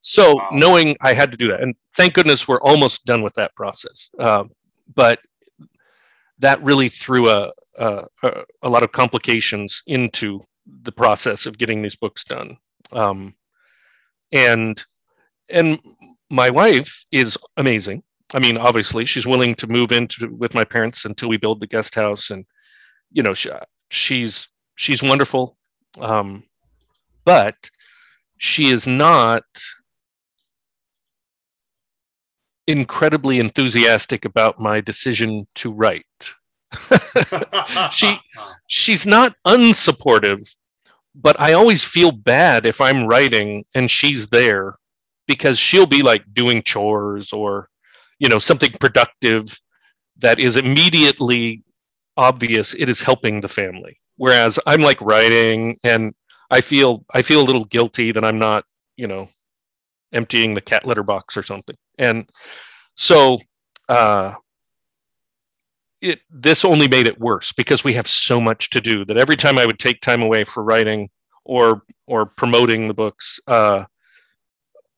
[0.00, 0.48] so wow.
[0.52, 4.08] knowing I had to do that, and thank goodness we're almost done with that process.
[4.18, 4.44] Uh,
[4.94, 5.20] but
[6.38, 8.04] that really threw a, a,
[8.62, 10.42] a lot of complications into
[10.82, 12.56] the process of getting these books done.
[12.92, 13.34] Um,
[14.32, 14.82] and
[15.48, 15.78] and
[16.30, 18.02] my wife is amazing.
[18.34, 21.66] I mean, obviously, she's willing to move into with my parents until we build the
[21.66, 22.44] guest house, and
[23.12, 23.50] you know, she,
[23.90, 25.56] she's she's wonderful.
[25.98, 26.44] Um,
[27.24, 27.54] but
[28.38, 29.44] she is not
[32.66, 36.30] incredibly enthusiastic about my decision to write.
[37.92, 38.18] she
[38.68, 40.42] she's not unsupportive,
[41.14, 44.74] but I always feel bad if I'm writing and she's there
[45.26, 47.68] because she'll be like doing chores or
[48.18, 49.58] you know something productive
[50.18, 51.64] that is immediately
[52.16, 53.98] obvious it is helping the family.
[54.16, 56.14] Whereas i'm like writing and
[56.50, 58.64] i feel i feel a little guilty that i'm not
[58.96, 59.28] you know
[60.12, 61.76] emptying the cat litter box or something.
[61.98, 62.28] And
[62.94, 63.38] so
[63.88, 64.34] uh
[66.06, 69.36] it this only made it worse because we have so much to do that every
[69.36, 71.08] time I would take time away for writing
[71.44, 73.84] or or promoting the books, uh,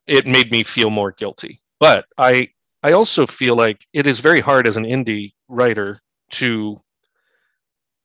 [0.07, 1.61] it made me feel more guilty.
[1.81, 2.51] But I
[2.83, 6.01] I also feel like it is very hard as an indie writer
[6.33, 6.81] to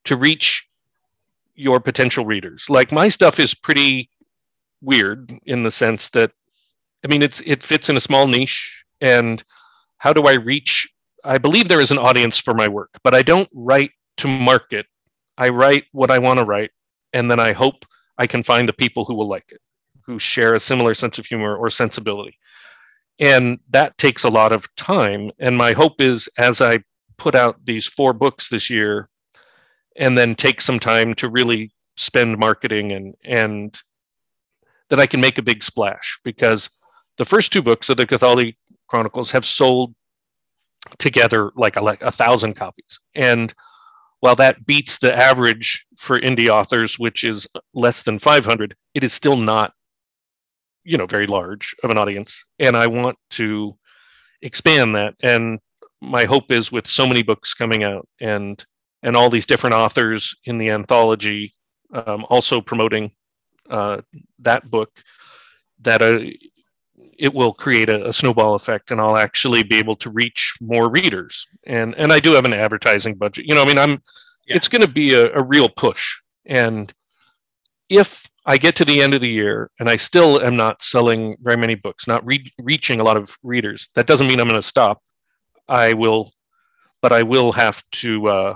[0.06, 0.68] to reach
[1.56, 2.66] your potential readers.
[2.70, 4.10] Like my stuff is pretty
[4.82, 6.32] weird in the sense that
[7.04, 9.44] I mean it's it fits in a small niche and
[9.98, 10.93] how do I reach
[11.24, 14.86] I believe there is an audience for my work, but I don't write to market.
[15.38, 16.72] I write what I want to write,
[17.14, 17.86] and then I hope
[18.18, 19.62] I can find the people who will like it,
[20.06, 22.38] who share a similar sense of humor or sensibility.
[23.20, 25.32] And that takes a lot of time.
[25.40, 26.80] And my hope is as I
[27.18, 29.10] put out these four books this year
[29.96, 33.80] and then take some time to really spend marketing and and
[34.90, 36.70] that I can make a big splash because
[37.18, 38.56] the first two books of the Cathaldi
[38.88, 39.94] Chronicles have sold
[40.98, 43.00] together like a, like a thousand copies.
[43.16, 43.54] And
[44.20, 49.14] while that beats the average for indie authors, which is less than 500, it is
[49.14, 49.74] still not,
[50.84, 52.44] you know, very large of an audience.
[52.60, 53.78] And I want to
[54.42, 55.16] expand that.
[55.22, 55.60] And
[56.02, 58.64] my hope is with so many books coming out and
[59.04, 61.54] and all these different authors in the anthology
[61.94, 63.12] um, also promoting
[63.70, 64.02] uh,
[64.40, 64.92] that book
[65.82, 66.20] that uh,
[67.18, 70.90] it will create a, a, snowball effect and I'll actually be able to reach more
[70.90, 71.46] readers.
[71.66, 73.46] And and I do have an advertising budget.
[73.46, 74.02] You know, I mean, I'm
[74.48, 74.56] yeah.
[74.56, 76.16] it's going to be a, a real push.
[76.46, 76.94] And
[77.90, 81.38] if I get to the end of the year and I still am not selling
[81.42, 84.62] very many books, not re- reaching a lot of readers, that doesn't mean I'm going
[84.62, 85.02] to stop.
[85.68, 86.34] I will,
[87.02, 88.56] but I will have to uh,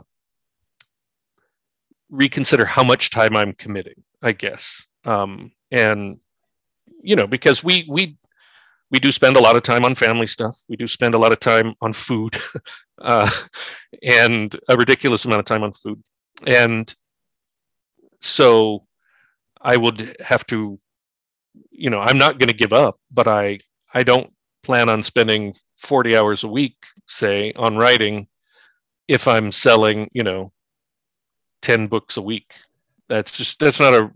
[2.09, 4.85] reconsider how much time I'm committing, I guess.
[5.05, 6.19] Um, and
[7.01, 8.17] you know, because we we
[8.91, 10.59] we do spend a lot of time on family stuff.
[10.69, 12.37] We do spend a lot of time on food,
[13.01, 13.29] uh,
[14.03, 16.01] and a ridiculous amount of time on food.
[16.45, 16.93] And
[18.19, 18.85] so
[19.61, 20.79] I would have to,
[21.71, 23.59] you know, I'm not going to give up, but I
[23.93, 24.31] I don't
[24.63, 28.27] plan on spending 40 hours a week, say, on writing
[29.07, 30.51] if I'm selling, you know,
[31.61, 32.53] 10 books a week.
[33.09, 34.11] That's just that's not a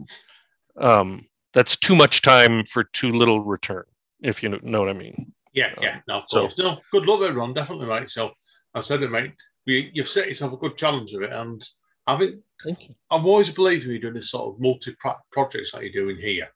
[0.80, 3.86] um that's too much time for too little return,
[4.22, 5.34] if you know what I mean.
[5.54, 6.56] Yeah, yeah, no, of course.
[6.56, 7.54] So, no, good luck everyone.
[7.54, 8.10] Definitely right.
[8.10, 8.32] So
[8.74, 9.34] I said it, mate.
[9.68, 11.62] We, you've set yourself a good challenge of it, and
[12.08, 12.96] I think Thank you.
[13.10, 14.96] I'm always believing you're doing this sort of multi
[15.32, 16.48] projects that you're doing here.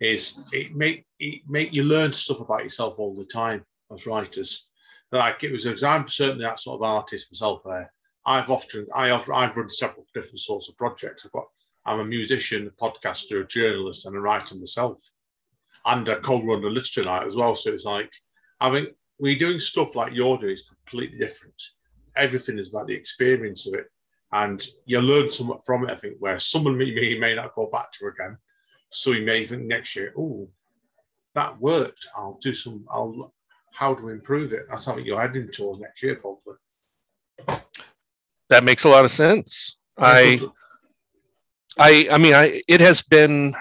[0.00, 4.70] Is it make it make you learn stuff about yourself all the time as writers.
[5.12, 7.62] Like it was, I'm certainly that sort of artist myself.
[7.64, 7.92] There,
[8.24, 11.24] I've often I have I've run several different sorts of projects.
[11.24, 11.46] I've got
[11.84, 15.00] I'm a musician, a podcaster, a journalist, and a writer myself,
[15.86, 17.54] and a co-run a literature night as well.
[17.54, 18.12] So it's like
[18.60, 21.60] I think we're doing stuff like you're doing is completely different.
[22.16, 23.86] Everything is about the experience of it
[24.32, 25.90] and you learn somewhat from it.
[25.90, 28.36] I think where someone may, may, may not go back to again,
[28.88, 30.48] so you may think next year, oh,
[31.34, 32.06] that worked.
[32.16, 32.84] I'll do some.
[32.90, 33.32] I'll
[33.72, 34.62] how to improve it.
[34.68, 36.54] That's something you're heading towards next year, probably.
[38.48, 39.76] That makes a lot of sense.
[39.98, 40.40] I,
[41.78, 42.62] I, I mean, I.
[42.68, 43.54] It has been,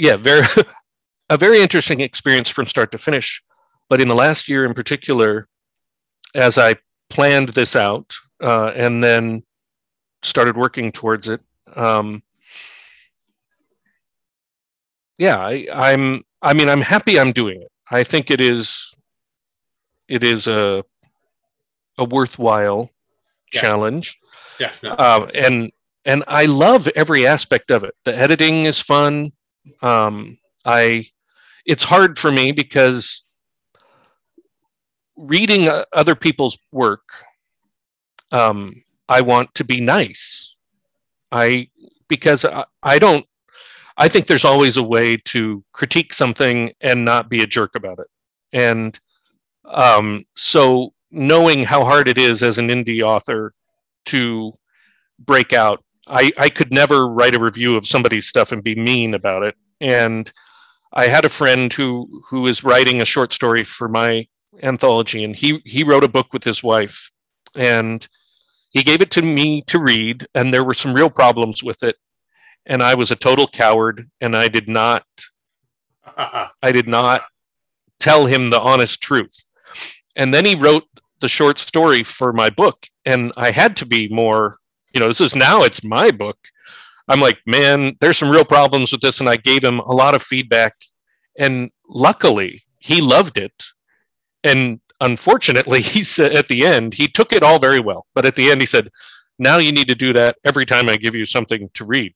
[0.00, 0.46] yeah, very,
[1.30, 3.42] a very interesting experience from start to finish.
[3.88, 5.48] But in the last year, in particular,
[6.34, 6.76] as I
[7.10, 9.42] planned this out uh, and then
[10.22, 11.42] started working towards it.
[11.76, 12.22] Um,
[15.18, 16.24] yeah, I, I'm.
[16.42, 17.70] I mean, I'm happy I'm doing it.
[17.90, 18.94] I think it is.
[20.08, 20.82] It is a
[21.98, 22.90] a worthwhile
[23.52, 23.60] yeah.
[23.60, 24.16] challenge.
[24.58, 24.98] Definitely.
[24.98, 25.72] Uh, and
[26.06, 27.94] and I love every aspect of it.
[28.04, 29.32] The editing is fun.
[29.82, 31.06] Um, I.
[31.66, 33.22] It's hard for me because
[35.16, 37.02] reading uh, other people's work
[38.32, 40.54] um, I want to be nice.
[41.32, 41.68] I
[42.08, 43.26] because I, I don't.
[43.96, 47.98] I think there's always a way to critique something and not be a jerk about
[47.98, 48.06] it.
[48.52, 48.98] And
[49.66, 53.52] um, so knowing how hard it is as an indie author
[54.06, 54.52] to
[55.18, 59.14] break out, I, I could never write a review of somebody's stuff and be mean
[59.14, 59.56] about it.
[59.80, 60.30] And
[60.92, 64.26] I had a friend who who is writing a short story for my
[64.62, 67.10] anthology, and he he wrote a book with his wife,
[67.54, 68.06] and
[68.70, 71.96] he gave it to me to read, and there were some real problems with it.
[72.66, 75.04] And I was a total coward, and I did not,
[76.16, 77.22] I did not
[77.98, 79.36] tell him the honest truth.
[80.16, 80.84] And then he wrote
[81.20, 84.58] the short story for my book, and I had to be more,
[84.92, 86.38] you know, this is now it's my book.
[87.08, 90.14] I'm like, man, there's some real problems with this, and I gave him a lot
[90.14, 90.74] of feedback,
[91.38, 93.64] and luckily he loved it,
[94.44, 98.06] and unfortunately, he said at the end, he took it all very well.
[98.14, 98.90] But at the end, he said,
[99.38, 102.14] now you need to do that every time I give you something to read.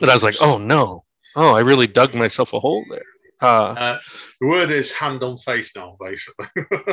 [0.00, 1.04] And I was like, oh no.
[1.36, 3.02] Oh, I really dug myself a hole there.
[3.42, 3.98] Uh, uh,
[4.40, 6.46] the word is hand on face now, basically.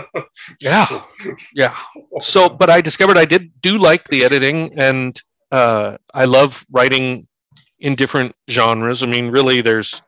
[0.61, 1.03] yeah,
[1.53, 1.77] yeah.
[2.21, 7.27] So, but I discovered I did do like the editing, and uh, I love writing
[7.79, 9.03] in different genres.
[9.03, 10.01] I mean, really, there's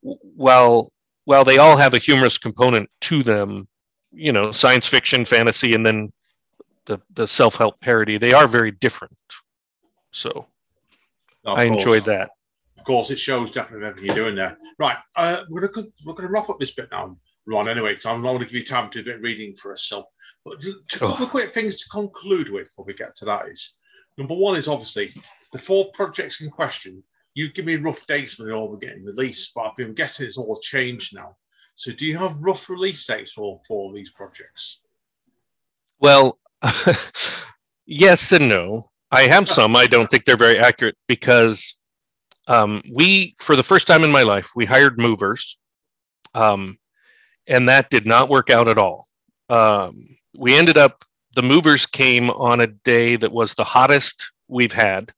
[0.00, 0.92] while
[1.24, 3.68] while they all have a humorous component to them,
[4.16, 6.12] you know science fiction fantasy and then
[6.86, 9.16] the the self-help parody they are very different
[10.10, 10.46] so
[11.44, 11.78] i course.
[11.78, 12.35] enjoyed that of
[12.86, 16.48] course it shows definitely everything you're doing there right uh, we're gonna we're gonna wrap
[16.48, 19.02] up this bit now ron anyway so i'm not going to give you time to
[19.02, 20.04] do a bit of reading for us so
[20.44, 21.24] but a couple oh.
[21.24, 23.78] of quick things to conclude with before we get to that is
[24.18, 25.10] number one is obviously
[25.52, 27.02] the four projects in question
[27.34, 30.58] you give me rough dates when they're all getting released but i'm guessing it's all
[30.62, 31.36] changed now
[31.76, 34.80] so, do you have rough release dates for for these projects?
[36.00, 36.38] Well,
[37.86, 38.90] yes and no.
[39.10, 39.76] I have some.
[39.76, 41.75] I don't think they're very accurate because
[42.46, 45.56] um, we, for the first time in my life, we hired movers,
[46.34, 46.78] um,
[47.46, 49.06] and that did not work out at all.
[49.48, 54.72] Um, we ended up the movers came on a day that was the hottest we've
[54.72, 55.12] had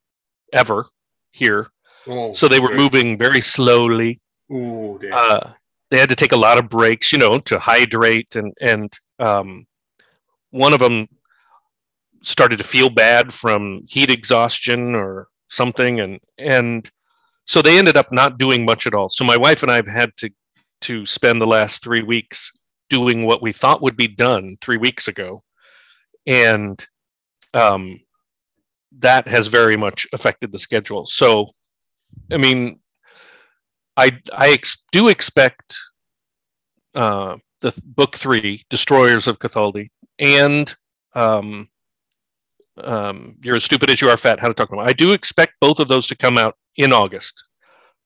[0.52, 0.86] ever
[1.30, 1.68] here.
[2.06, 4.20] Oh, so they were moving very slowly.
[4.50, 5.52] Ooh, uh,
[5.90, 9.66] they had to take a lot of breaks, you know, to hydrate, and and um,
[10.50, 11.08] one of them
[12.22, 16.90] started to feel bad from heat exhaustion or something, and and
[17.48, 19.08] so they ended up not doing much at all.
[19.08, 20.30] So my wife and I have had to
[20.82, 22.52] to spend the last three weeks
[22.88, 25.42] doing what we thought would be done three weeks ago,
[26.26, 26.86] and
[27.54, 27.98] um,
[29.00, 31.06] that has very much affected the schedule.
[31.06, 31.46] So,
[32.30, 32.80] I mean,
[33.96, 35.74] I I ex- do expect
[36.94, 39.88] uh, the th- book three, Destroyers of Cathaldi,
[40.18, 40.72] and
[41.14, 41.68] um,
[42.76, 44.86] um, You're as Stupid as You Are Fat, How to Talk About.
[44.86, 47.44] I do expect both of those to come out in August,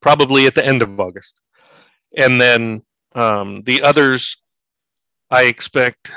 [0.00, 1.40] probably at the end of August.
[2.16, 2.82] And then
[3.14, 4.36] um, the others,
[5.30, 6.10] I expect,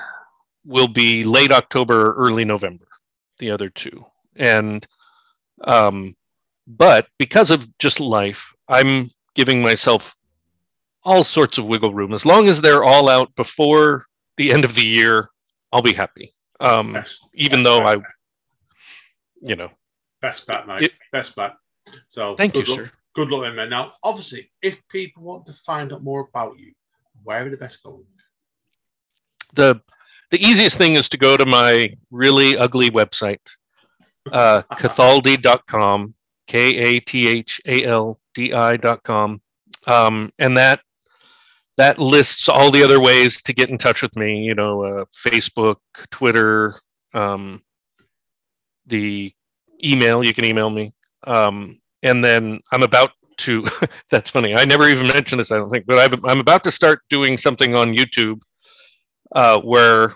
[0.66, 2.88] will be late October, or early November,
[3.38, 4.04] the other two.
[4.36, 4.86] And,
[5.64, 6.16] um,
[6.66, 10.16] but because of just life, I'm giving myself
[11.04, 12.14] all sorts of wiggle room.
[12.14, 14.06] As long as they're all out before
[14.38, 15.30] the end of the year,
[15.72, 16.34] I'll be happy.
[16.60, 17.98] Um, Best, even best though I,
[19.42, 19.70] you know,
[20.22, 20.84] best bet, mate.
[20.86, 21.54] It- best bet.
[22.08, 22.92] So thank you, good luck, sir.
[23.14, 23.70] Good luck, man.
[23.70, 26.74] Now, obviously, if people want to find out more about you,
[27.24, 28.06] where are the best going?
[29.56, 29.82] the
[30.32, 33.40] the easiest thing is to go to my really ugly website
[34.32, 36.14] uh cathaldi.com
[36.48, 39.42] k-a-t-h-a-l-d-i.com
[39.88, 40.80] um and that
[41.78, 45.06] that lists all the other ways to get in touch with me you know uh,
[45.16, 45.78] facebook
[46.12, 46.76] twitter
[47.14, 47.62] um
[48.88, 49.32] the
[49.84, 50.94] email you can email me
[51.26, 53.66] um and then i'm about to
[54.10, 56.72] that's funny i never even mentioned this i don't think but I've, i'm about to
[56.72, 58.40] start doing something on youtube
[59.36, 60.14] uh, where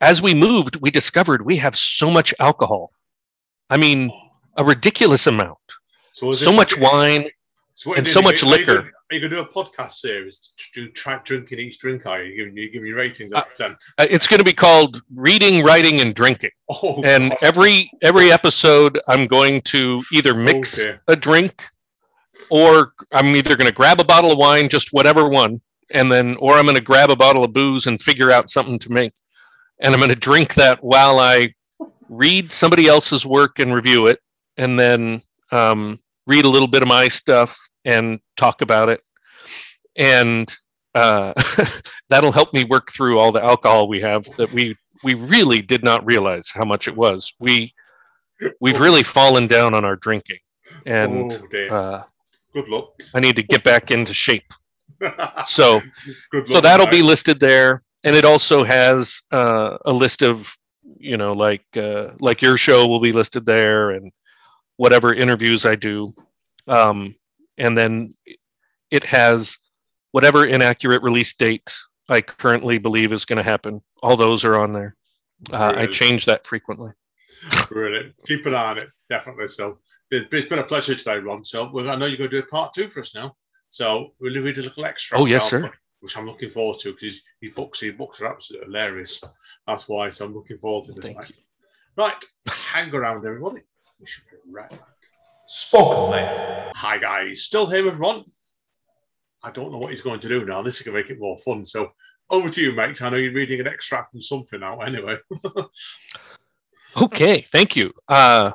[0.00, 2.90] as we moved, we discovered we have so much alcohol.
[3.70, 4.10] I mean,
[4.56, 5.58] a ridiculous amount.
[6.12, 7.28] So, So much like- wine.
[7.76, 8.78] So and so much liquor.
[9.10, 12.06] Are you going to do a podcast series to do track drinking each drink?
[12.06, 13.76] Are you giving you giving your ratings out of ten?
[13.98, 16.50] Uh, It's going to be called Reading, Writing, and Drinking.
[16.70, 17.38] Oh, And God.
[17.42, 20.98] every every episode, I'm going to either mix Okay.
[21.08, 21.62] a drink,
[22.50, 25.60] or I'm either going to grab a bottle of wine, just whatever one,
[25.92, 28.78] and then, or I'm going to grab a bottle of booze and figure out something
[28.80, 29.12] to make,
[29.80, 31.54] and I'm going to drink that while I
[32.08, 34.18] read somebody else's work and review it,
[34.56, 35.22] and then
[35.52, 39.00] um, read a little bit of my stuff and talk about it,
[39.96, 40.54] and
[40.94, 41.32] uh,
[42.08, 44.74] that'll help me work through all the alcohol we have that we
[45.04, 47.32] we really did not realize how much it was.
[47.38, 47.72] We
[48.60, 50.38] we've really fallen down on our drinking,
[50.86, 52.04] and oh, uh,
[52.52, 52.94] good luck.
[53.14, 54.52] I need to get back into shape.
[55.46, 55.80] So
[56.32, 56.56] good luck.
[56.56, 60.50] so that'll be listed there, and it also has uh, a list of
[60.98, 64.10] you know like uh, like your show will be listed there, and
[64.76, 66.12] whatever interviews I do,
[66.68, 67.14] um,
[67.58, 68.14] and then
[68.90, 69.56] it has
[70.12, 71.74] whatever inaccurate release date
[72.08, 73.82] I currently believe is going to happen.
[74.02, 74.96] All those are on there.
[75.52, 76.92] Uh, I change that frequently.
[77.68, 78.14] Brilliant.
[78.26, 79.48] Keep an eye on it, definitely.
[79.48, 79.78] So
[80.10, 81.44] it- it's been a pleasure today, Ron.
[81.44, 83.36] So well, I know you're going to do a part two for us now.
[83.68, 85.18] So we'll read a little extra.
[85.18, 85.70] Oh, yes, sir.
[86.00, 89.22] Which I'm looking forward to because his books, his books are absolutely hilarious.
[89.66, 90.08] That's why.
[90.10, 91.12] So I'm looking forward to this.
[91.96, 93.62] Right, hang around, everybody.
[94.46, 94.80] We right back.
[95.48, 96.72] Spoken mate.
[96.76, 97.42] Hi, guys.
[97.42, 98.24] Still here with Ron.
[99.42, 100.62] I don't know what he's going to do now.
[100.62, 101.64] This is going to make it more fun.
[101.64, 101.92] So
[102.30, 103.00] over to you, mate.
[103.02, 104.80] I know you're reading an extract from something now.
[104.80, 105.18] Anyway.
[107.02, 107.92] Okay, thank you.
[108.08, 108.52] Uh,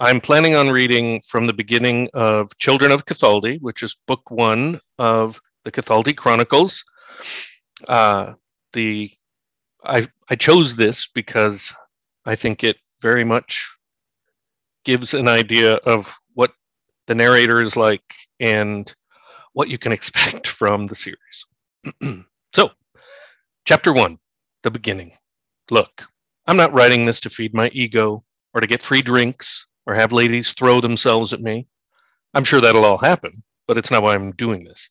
[0.00, 4.80] I'm planning on reading from the beginning of Children of Cathaldi, which is book one
[4.98, 6.82] of the Cathaldi Chronicles.
[7.86, 8.34] Uh,
[8.72, 9.10] the
[9.84, 11.74] I I chose this because
[12.24, 13.68] I think it very much
[14.84, 16.52] gives an idea of what
[17.06, 18.94] the narrator is like and
[19.52, 21.46] what you can expect from the series.
[22.54, 22.70] so,
[23.64, 24.18] chapter one,
[24.62, 25.12] the beginning.
[25.70, 26.04] Look,
[26.46, 28.24] I'm not writing this to feed my ego
[28.54, 31.66] or to get free drinks or have ladies throw themselves at me.
[32.34, 34.88] I'm sure that'll all happen, but it's not why I'm doing this.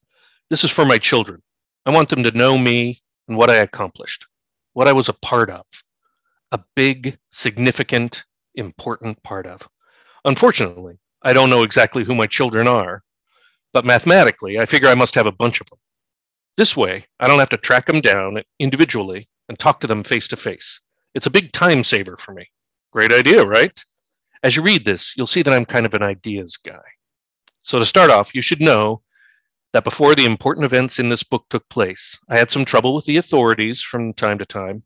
[0.50, 1.42] This is for my children.
[1.86, 4.26] I want them to know me and what I accomplished,
[4.74, 5.66] what I was a part of,
[6.52, 8.26] a big, significant,
[8.56, 9.68] important part of.
[10.26, 13.04] Unfortunately, I don't know exactly who my children are,
[13.74, 15.80] but mathematically, I figure I must have a bunch of them.
[16.58, 20.28] This way, I don't have to track them down individually and talk to them face
[20.30, 20.80] to face.
[21.16, 22.50] It's a big time saver for me.
[22.92, 23.84] Great idea, right?
[24.44, 26.82] As you read this, you'll see that I'm kind of an ideas guy.
[27.62, 29.02] So, to start off, you should know
[29.74, 33.06] that before the important events in this book took place, I had some trouble with
[33.06, 34.84] the authorities from time to time.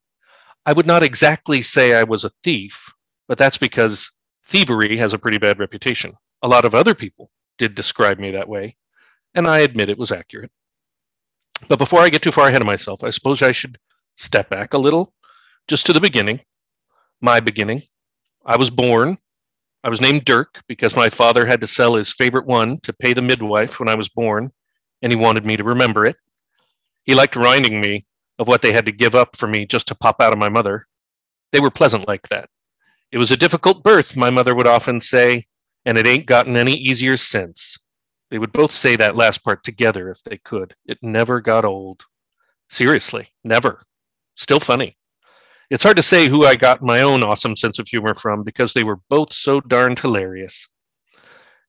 [0.65, 2.93] I would not exactly say I was a thief,
[3.27, 4.11] but that's because
[4.47, 6.13] thievery has a pretty bad reputation.
[6.41, 8.75] A lot of other people did describe me that way,
[9.33, 10.51] and I admit it was accurate.
[11.67, 13.77] But before I get too far ahead of myself, I suppose I should
[14.15, 15.13] step back a little,
[15.67, 16.41] just to the beginning,
[17.21, 17.83] my beginning.
[18.45, 19.17] I was born.
[19.83, 23.13] I was named Dirk because my father had to sell his favorite one to pay
[23.13, 24.51] the midwife when I was born,
[25.01, 26.17] and he wanted me to remember it.
[27.03, 28.05] He liked reminding me
[28.39, 30.49] of what they had to give up for me just to pop out of my
[30.49, 30.87] mother.
[31.51, 32.49] They were pleasant like that.
[33.11, 35.45] It was a difficult birth, my mother would often say,
[35.85, 37.77] and it ain't gotten any easier since.
[38.31, 40.75] They would both say that last part together if they could.
[40.85, 42.03] It never got old.
[42.69, 43.81] Seriously, never.
[44.35, 44.97] Still funny.
[45.69, 48.73] It's hard to say who I got my own awesome sense of humor from because
[48.73, 50.67] they were both so darned hilarious.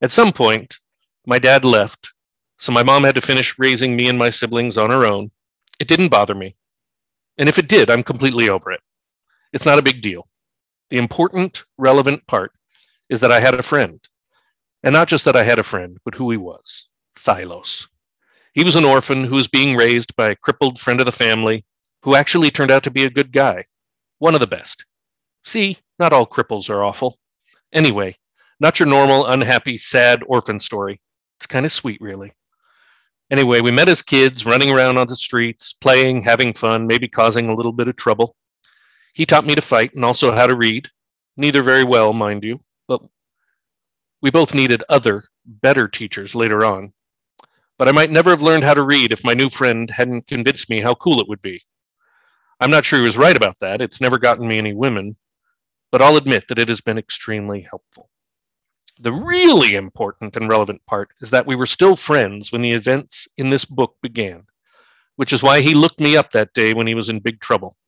[0.03, 0.79] At some point,
[1.27, 2.13] my dad left,
[2.59, 5.31] so my mom had to finish raising me and my siblings on her own.
[5.79, 6.57] It didn't bother me.
[7.39, 8.81] And if it did, I'm completely over it.
[9.53, 10.27] It's not a big deal.
[10.91, 12.53] The important, relevant part
[13.09, 14.01] is that I had a friend.
[14.83, 16.87] And not just that I had a friend, but who he was
[17.19, 17.87] Thylos.
[18.53, 21.65] He was an orphan who was being raised by a crippled friend of the family
[22.03, 23.65] who actually turned out to be a good guy.
[24.19, 24.85] One of the best.
[25.45, 27.19] See, not all cripples are awful.
[27.73, 28.17] Anyway,
[28.61, 31.01] not your normal, unhappy, sad orphan story.
[31.39, 32.33] It's kind of sweet, really.
[33.31, 37.49] Anyway, we met as kids, running around on the streets, playing, having fun, maybe causing
[37.49, 38.37] a little bit of trouble.
[39.17, 40.91] He taught me to fight and also how to read.
[41.39, 43.01] Neither very well, mind you, but
[44.21, 46.93] we both needed other, better teachers later on.
[47.79, 50.69] But I might never have learned how to read if my new friend hadn't convinced
[50.69, 51.63] me how cool it would be.
[52.61, 53.81] I'm not sure he was right about that.
[53.81, 55.17] It's never gotten me any women,
[55.91, 58.11] but I'll admit that it has been extremely helpful.
[59.01, 63.29] The really important and relevant part is that we were still friends when the events
[63.39, 64.45] in this book began,
[65.15, 67.79] which is why he looked me up that day when he was in big trouble.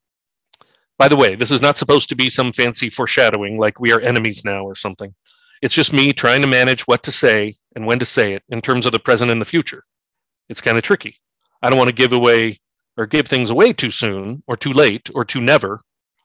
[0.99, 4.01] By the way, this is not supposed to be some fancy foreshadowing like we are
[4.01, 5.15] enemies now or something.
[5.63, 8.61] It's just me trying to manage what to say and when to say it in
[8.61, 9.85] terms of the present and the future.
[10.49, 11.17] It's kind of tricky.
[11.63, 12.59] I don't want to give away
[12.97, 15.81] or give things away too soon or too late or too never.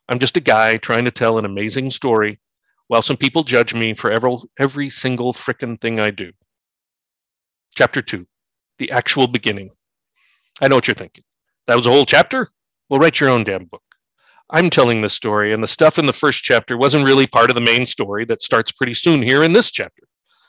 [0.10, 2.40] I'm just a guy trying to tell an amazing story
[2.88, 6.32] while some people judge me for every, every single frickin' thing I do.
[7.76, 8.26] Chapter 2
[8.80, 9.70] The Actual Beginning.
[10.62, 11.24] I know what you're thinking.
[11.68, 12.50] That was a whole chapter?
[12.90, 13.84] Well, write your own damn book.
[14.54, 17.56] I'm telling this story, and the stuff in the first chapter wasn't really part of
[17.56, 20.04] the main story that starts pretty soon here in this chapter.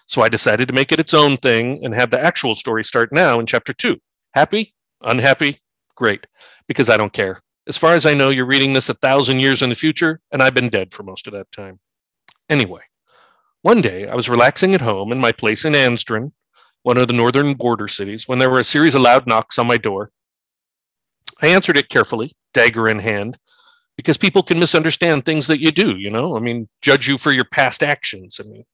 [0.05, 3.09] So I decided to make it its own thing and have the actual story start
[3.13, 3.97] now in chapter 2.
[4.35, 4.75] Happy?
[5.01, 5.59] Unhappy?
[5.97, 6.27] Great,
[6.69, 7.41] because I don't care.
[7.67, 10.43] As far as I know, you're reading this a thousand years in the future, and
[10.43, 11.81] I've been dead for most of that time.
[12.51, 12.83] Anyway,
[13.63, 16.31] one day I was relaxing at home in my place in Anstron,
[16.83, 19.67] one of the northern border cities, when there were a series of loud knocks on
[19.67, 20.11] my door.
[21.41, 23.39] I answered it carefully, dagger in hand,
[23.97, 26.37] because people can misunderstand things that you do, you know?
[26.37, 28.41] I mean, judge you for your past actions.
[28.41, 28.65] I mean,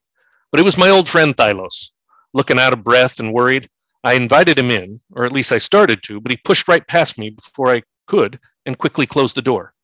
[0.51, 1.91] but it was my old friend Thylos,
[2.33, 3.68] looking out of breath and worried.
[4.03, 7.18] I invited him in, or at least I started to, but he pushed right past
[7.18, 9.75] me before I could and quickly closed the door.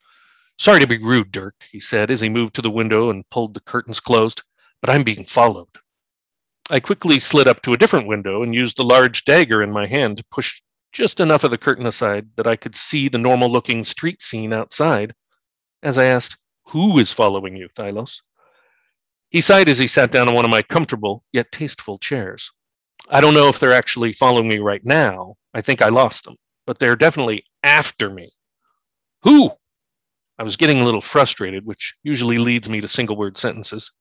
[0.59, 3.53] Sorry to be rude, Dirk, he said as he moved to the window and pulled
[3.53, 4.43] the curtains closed,
[4.81, 5.69] but I'm being followed.
[6.71, 9.87] I quickly slid up to a different window and used the large dagger in my
[9.87, 10.61] hand to push
[10.93, 14.55] just enough of the curtain aside that I could see the normal looking street scene
[14.55, 15.15] outside
[15.83, 16.37] as I asked,
[16.69, 18.21] Who is following you, Thylos?
[19.31, 22.51] He sighed as he sat down on one of my comfortable yet tasteful chairs.
[23.11, 25.37] I don't know if they're actually following me right now.
[25.55, 28.31] I think I lost them, but they're definitely after me.
[29.23, 29.51] Who?
[30.39, 33.93] I was getting a little frustrated, which usually leads me to single word sentences.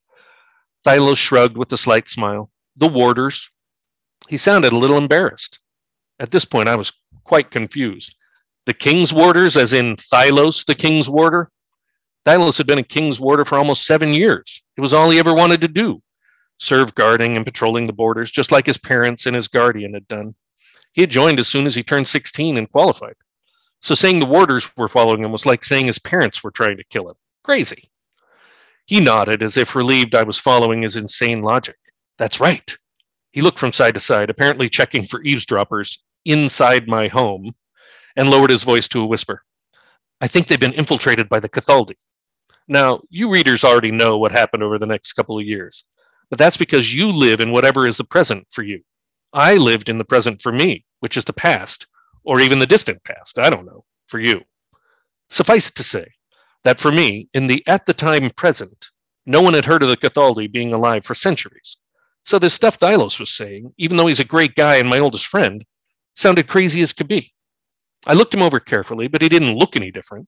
[0.86, 2.51] Thylos shrugged with a slight smile.
[2.76, 3.49] The warders.
[4.30, 5.59] He sounded a little embarrassed.
[6.19, 6.91] At this point, I was
[7.23, 8.13] quite confused.
[8.65, 11.51] The king's warders, as in Thylos, the king's warder?
[12.26, 14.63] Thylos had been a king's warder for almost seven years.
[14.78, 16.01] It was all he ever wanted to do
[16.57, 20.34] serve guarding and patrolling the borders, just like his parents and his guardian had done.
[20.93, 23.15] He had joined as soon as he turned 16 and qualified.
[23.82, 26.84] So saying the warders were following him was like saying his parents were trying to
[26.86, 27.15] kill him.
[27.43, 27.89] Crazy.
[28.86, 31.76] He nodded as if relieved I was following his insane logic.
[32.17, 32.78] That's right.
[33.32, 37.53] He looked from side to side, apparently checking for eavesdroppers inside my home,
[38.15, 39.43] and lowered his voice to a whisper.
[40.21, 41.97] I think they've been infiltrated by the Cathaldi.
[42.68, 45.86] Now, you readers already know what happened over the next couple of years,
[46.30, 48.82] but that's because you live in whatever is the present for you.
[49.34, 51.88] I lived in the present for me, which is the past,
[52.24, 53.38] or even the distant past.
[53.38, 54.41] I don't know, for you.
[55.30, 56.07] Suffice it to say
[56.63, 58.88] that for me, in the at the time present,
[59.26, 61.78] no one had heard of the Cathaldi being alive for centuries.
[62.24, 65.28] So this stuff Thylos was saying, even though he's a great guy and my oldest
[65.28, 65.63] friend,
[66.16, 67.34] sounded crazy as could be.
[68.07, 70.28] I looked him over carefully, but he didn't look any different.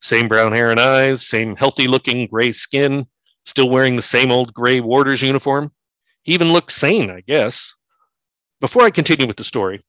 [0.00, 3.06] Same brown hair and eyes, same healthy looking gray skin,
[3.44, 5.72] still wearing the same old gray warder's uniform.
[6.22, 7.74] He even looked sane, I guess.
[8.60, 9.80] Before I continue with the story,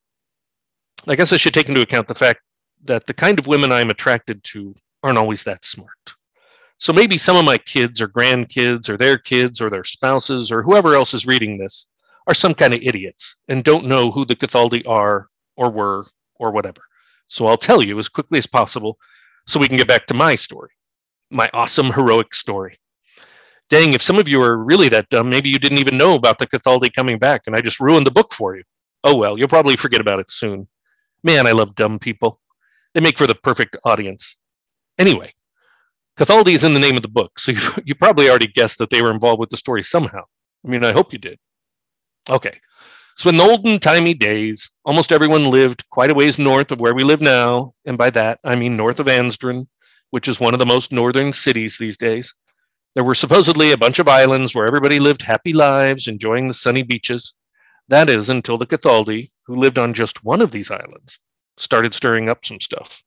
[1.07, 2.41] I guess I should take into account the fact
[2.85, 6.15] that the kind of women I'm attracted to aren't always that smart.
[6.77, 10.63] So maybe some of my kids or grandkids or their kids or their spouses or
[10.63, 11.87] whoever else is reading this
[12.27, 16.05] are some kind of idiots and don't know who the Cathaldi are or were
[16.35, 16.81] or whatever.
[17.27, 18.97] So I'll tell you as quickly as possible
[19.47, 20.71] so we can get back to my story,
[21.31, 22.75] my awesome heroic story.
[23.69, 26.39] Dang, if some of you are really that dumb, maybe you didn't even know about
[26.39, 28.63] the Cathaldi coming back and I just ruined the book for you.
[29.03, 30.67] Oh well, you'll probably forget about it soon.
[31.23, 32.39] Man, I love dumb people.
[32.93, 34.37] They make for the perfect audience.
[34.97, 35.31] Anyway,
[36.17, 38.89] Cathaldi is in the name of the book, so you, you probably already guessed that
[38.89, 40.23] they were involved with the story somehow.
[40.65, 41.39] I mean, I hope you did.
[42.29, 42.59] Okay,
[43.19, 46.95] so in the olden timey days, almost everyone lived quite a ways north of where
[46.95, 49.67] we live now, and by that I mean north of Anzdren,
[50.11, 52.33] which is one of the most northern cities these days.
[52.95, 56.81] There were supposedly a bunch of islands where everybody lived happy lives, enjoying the sunny
[56.81, 57.33] beaches.
[57.89, 61.19] That is until the Cathaldi, who lived on just one of these islands,
[61.57, 63.03] started stirring up some stuff.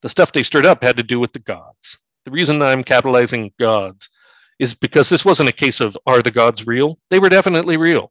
[0.00, 1.98] The stuff they stirred up had to do with the gods.
[2.24, 4.08] The reason I'm capitalizing gods
[4.58, 6.98] is because this wasn't a case of are the gods real?
[7.10, 8.10] They were definitely real.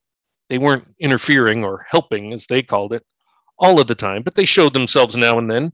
[0.52, 3.06] They weren't interfering or helping, as they called it,
[3.58, 5.72] all of the time, but they showed themselves now and then.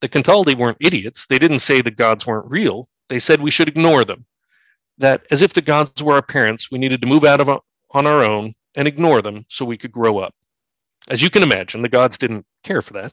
[0.00, 1.26] The Cathaldi weren't idiots.
[1.26, 2.88] They didn't say the gods weren't real.
[3.08, 4.24] They said we should ignore them
[4.98, 8.06] that as if the gods were our parents, we needed to move out of on
[8.06, 10.34] our own and ignore them so we could grow up.
[11.08, 13.12] As you can imagine, the gods didn't care for that.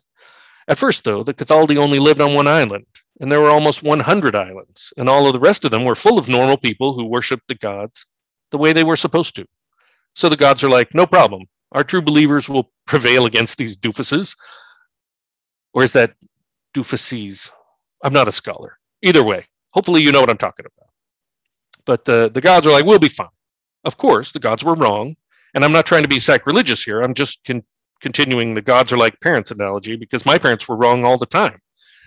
[0.67, 2.85] At first, though, the Cathaldi only lived on one island,
[3.19, 6.19] and there were almost 100 islands, and all of the rest of them were full
[6.19, 8.05] of normal people who worshiped the gods
[8.51, 9.45] the way they were supposed to.
[10.14, 11.43] So the gods are like, no problem.
[11.72, 14.36] Our true believers will prevail against these doofuses.
[15.74, 16.14] Or is that
[16.76, 17.49] doofuses?
[18.03, 18.78] I'm not a scholar.
[19.01, 20.89] Either way, hopefully you know what I'm talking about.
[21.86, 23.28] But the, the gods are like, we'll be fine.
[23.84, 25.16] Of course, the gods were wrong.
[25.55, 27.01] And I'm not trying to be sacrilegious here.
[27.01, 27.64] I'm just con-
[28.01, 31.57] continuing the gods are like parents analogy because my parents were wrong all the time,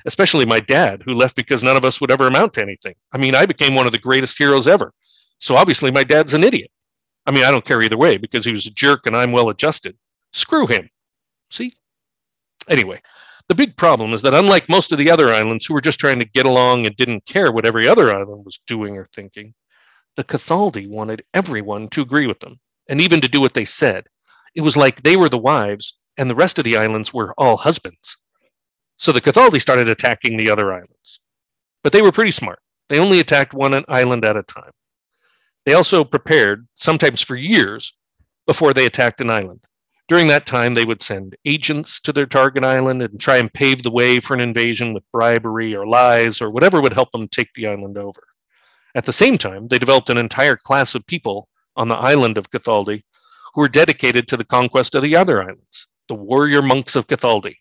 [0.04, 2.94] especially my dad, who left because none of us would ever amount to anything.
[3.12, 4.92] I mean, I became one of the greatest heroes ever.
[5.38, 6.70] So obviously, my dad's an idiot.
[7.26, 9.48] I mean, I don't care either way because he was a jerk and I'm well
[9.48, 9.96] adjusted.
[10.32, 10.88] Screw him.
[11.50, 11.72] See?
[12.68, 13.00] Anyway,
[13.48, 16.18] the big problem is that unlike most of the other islands who were just trying
[16.20, 19.54] to get along and didn't care what every other island was doing or thinking,
[20.16, 22.58] the Cathaldi wanted everyone to agree with them,
[22.88, 24.06] and even to do what they said.
[24.54, 27.56] It was like they were the wives, and the rest of the islands were all
[27.56, 28.16] husbands.
[28.96, 31.20] So the Cathaldi started attacking the other islands.
[31.84, 32.60] But they were pretty smart.
[32.88, 34.72] They only attacked one island at a time.
[35.66, 37.92] They also prepared, sometimes for years,
[38.46, 39.66] before they attacked an island.
[40.08, 43.82] During that time, they would send agents to their target island and try and pave
[43.82, 47.52] the way for an invasion with bribery or lies or whatever would help them take
[47.54, 48.22] the island over.
[48.94, 52.50] At the same time, they developed an entire class of people on the island of
[52.50, 53.02] Cathaldi
[53.52, 57.56] who were dedicated to the conquest of the other islands, the warrior monks of Cathaldi.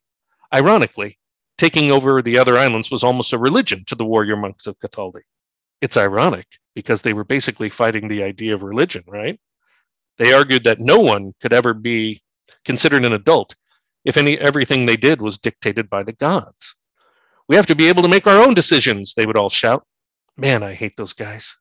[0.53, 1.17] Ironically,
[1.57, 5.21] taking over the other islands was almost a religion to the warrior monks of Cathaldi.
[5.81, 9.39] It's ironic because they were basically fighting the idea of religion, right?
[10.17, 12.21] They argued that no one could ever be
[12.63, 13.55] considered an adult
[14.05, 16.75] if any everything they did was dictated by the gods.
[17.47, 19.85] We have to be able to make our own decisions, they would all shout.
[20.37, 21.55] Man, I hate those guys.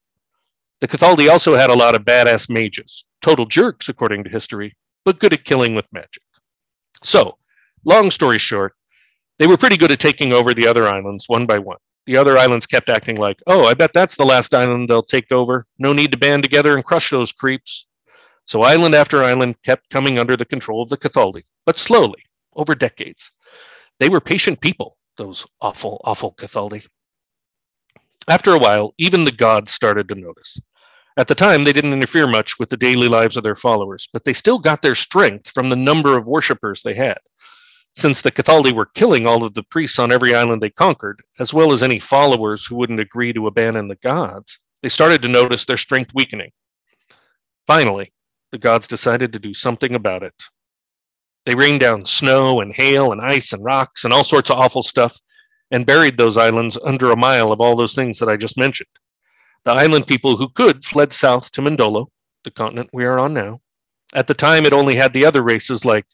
[0.80, 5.18] The Cathaldi also had a lot of badass mages, total jerks according to history, but
[5.18, 6.22] good at killing with magic.
[7.02, 7.38] So,
[7.84, 8.74] long story short,
[9.38, 11.78] they were pretty good at taking over the other islands one by one.
[12.06, 15.32] The other islands kept acting like, oh, I bet that's the last island they'll take
[15.32, 15.66] over.
[15.78, 17.86] No need to band together and crush those creeps.
[18.46, 22.22] So island after island kept coming under the control of the Cathaldi, but slowly,
[22.54, 23.30] over decades.
[23.98, 26.86] They were patient people, those awful, awful Cathaldi.
[28.28, 30.58] After a while, even the gods started to notice.
[31.16, 34.24] At the time, they didn't interfere much with the daily lives of their followers, but
[34.24, 37.18] they still got their strength from the number of worshippers they had.
[37.96, 41.54] Since the Cathaldi were killing all of the priests on every island they conquered, as
[41.54, 45.64] well as any followers who wouldn't agree to abandon the gods, they started to notice
[45.64, 46.50] their strength weakening.
[47.66, 48.12] Finally,
[48.50, 50.34] the gods decided to do something about it.
[51.44, 54.82] They rained down snow and hail and ice and rocks and all sorts of awful
[54.82, 55.16] stuff
[55.70, 58.88] and buried those islands under a mile of all those things that I just mentioned.
[59.64, 62.08] The island people who could fled south to Mindolo,
[62.44, 63.60] the continent we are on now.
[64.14, 66.06] At the time, it only had the other races like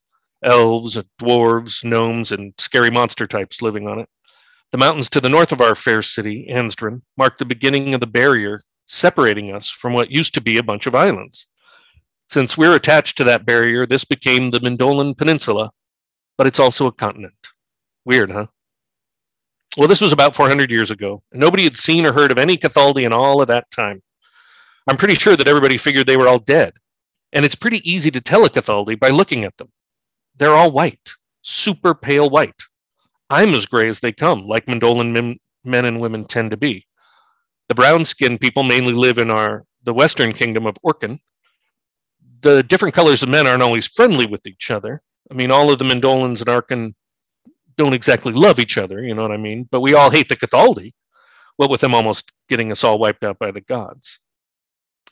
[0.45, 4.09] elves, dwarves, gnomes, and scary monster types living on it.
[4.73, 8.07] The mountains to the north of our fair city, Anzdren, marked the beginning of the
[8.07, 11.47] barrier separating us from what used to be a bunch of islands.
[12.29, 15.71] Since we're attached to that barrier, this became the Mindolan Peninsula,
[16.39, 17.35] but it's also a continent.
[18.05, 18.47] Weird, huh?
[19.77, 21.23] Well, this was about 400 years ago.
[21.33, 24.03] And nobody had seen or heard of any Cathaldi in all of that time.
[24.87, 26.73] I'm pretty sure that everybody figured they were all dead.
[27.33, 29.71] And it's pretty easy to tell a Cathaldi by looking at them.
[30.41, 31.13] They're all white,
[31.43, 32.63] super pale white.
[33.29, 36.87] I'm as gray as they come, like Mindolan men, men and women tend to be.
[37.69, 41.21] The brown skinned people mainly live in our the western kingdom of Orkin.
[42.41, 45.03] The different colors of men aren't always friendly with each other.
[45.31, 46.95] I mean, all of the Mindolans and Arkin
[47.77, 49.69] don't exactly love each other, you know what I mean?
[49.71, 50.93] But we all hate the Cathaldi,
[51.57, 54.19] what with them almost getting us all wiped out by the gods.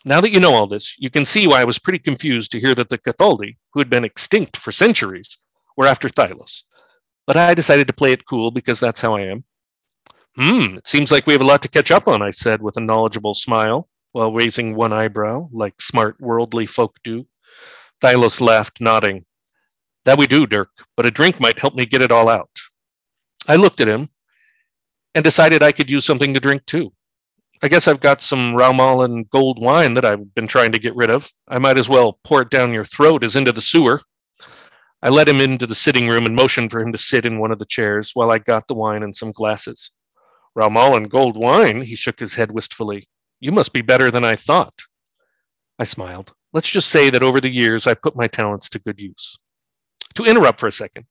[0.05, 2.61] Now that you know all this, you can see why I was pretty confused to
[2.61, 5.39] hear that the Cathaldi, who had been extinct for centuries,
[5.77, 6.63] were after Thylos.
[7.27, 9.45] But I decided to play it cool because that's how I am.
[10.37, 12.77] Hmm, it seems like we have a lot to catch up on, I said with
[12.77, 17.27] a knowledgeable smile while raising one eyebrow, like smart worldly folk do.
[18.01, 19.25] Thylos laughed, nodding.
[20.05, 22.51] That we do, Dirk, but a drink might help me get it all out.
[23.49, 24.11] I looked at him
[25.15, 26.93] and decided I could use something to drink too.
[27.61, 31.11] I guess I've got some Raumallen gold wine that I've been trying to get rid
[31.11, 31.29] of.
[31.49, 34.01] I might as well pour it down your throat as into the sewer.
[35.03, 37.51] I led him into the sitting room and motioned for him to sit in one
[37.51, 39.91] of the chairs while I got the wine and some glasses.
[40.57, 43.09] Raumallen gold wine, he shook his head wistfully.
[43.41, 44.75] You must be better than I thought.
[45.81, 46.33] I smiled.
[46.53, 49.37] Let's just say that over the years I've put my talents to good use.
[50.15, 51.07] To interrupt for a second,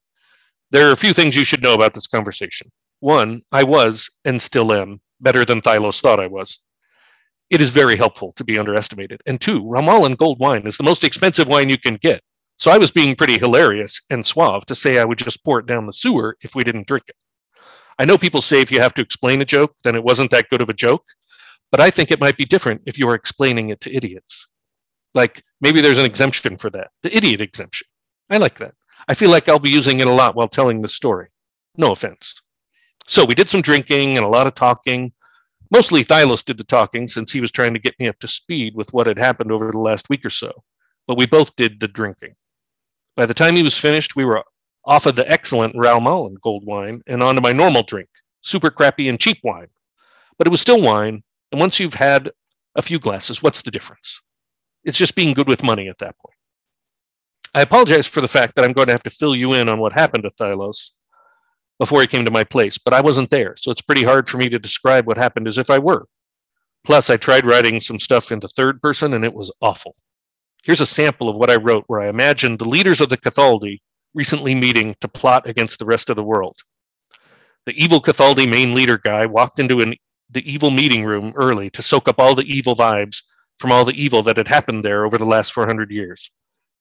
[0.72, 2.72] there are a few things you should know about this conversation.
[3.00, 6.59] One, I was, and still am, better than Thylos thought I was.
[7.49, 9.22] It is very helpful to be underestimated.
[9.26, 12.22] And two, Raumallen gold wine is the most expensive wine you can get.
[12.57, 15.68] So I was being pretty hilarious and suave to say I would just pour it
[15.68, 17.15] down the sewer if we didn't drink it.
[17.99, 20.49] I know people say if you have to explain a joke, then it wasn't that
[20.49, 21.03] good of a joke,
[21.72, 24.47] but I think it might be different if you are explaining it to idiots.
[25.13, 27.88] Like maybe there's an exemption for that, the idiot exemption.
[28.30, 28.74] I like that.
[29.07, 31.30] I feel like I'll be using it a lot while telling the story.
[31.78, 32.34] No offense.
[33.08, 35.12] So we did some drinking and a lot of talking.
[35.72, 38.76] Mostly Thylos did the talking since he was trying to get me up to speed
[38.76, 40.51] with what had happened over the last week or so,
[41.08, 42.36] but we both did the drinking.
[43.16, 44.43] By the time he was finished, we were
[44.86, 48.10] off of the excellent Raumallen gold wine and onto my normal drink,
[48.41, 49.68] super crappy and cheap wine.
[50.38, 52.30] But it was still wine, and once you've had
[52.76, 54.20] a few glasses, what's the difference?
[54.84, 56.36] It's just being good with money at that point.
[57.55, 59.80] I apologize for the fact that I'm going to have to fill you in on
[59.80, 60.91] what happened to Thylos
[61.80, 64.38] before he came to my place, but I wasn't there, so it's pretty hard for
[64.38, 66.07] me to describe what happened as if I were.
[66.84, 69.95] Plus, I tried writing some stuff into third person, and it was awful.
[70.63, 73.80] Here's a sample of what I wrote where I imagined the leaders of the Cathaldi
[74.13, 76.57] recently meeting to plot against the rest of the world.
[77.65, 79.95] The evil Cathaldi main leader guy walked into an,
[80.30, 83.21] the evil meeting room early to soak up all the evil vibes
[83.59, 86.32] from all the evil that had happened there over the last 400 years.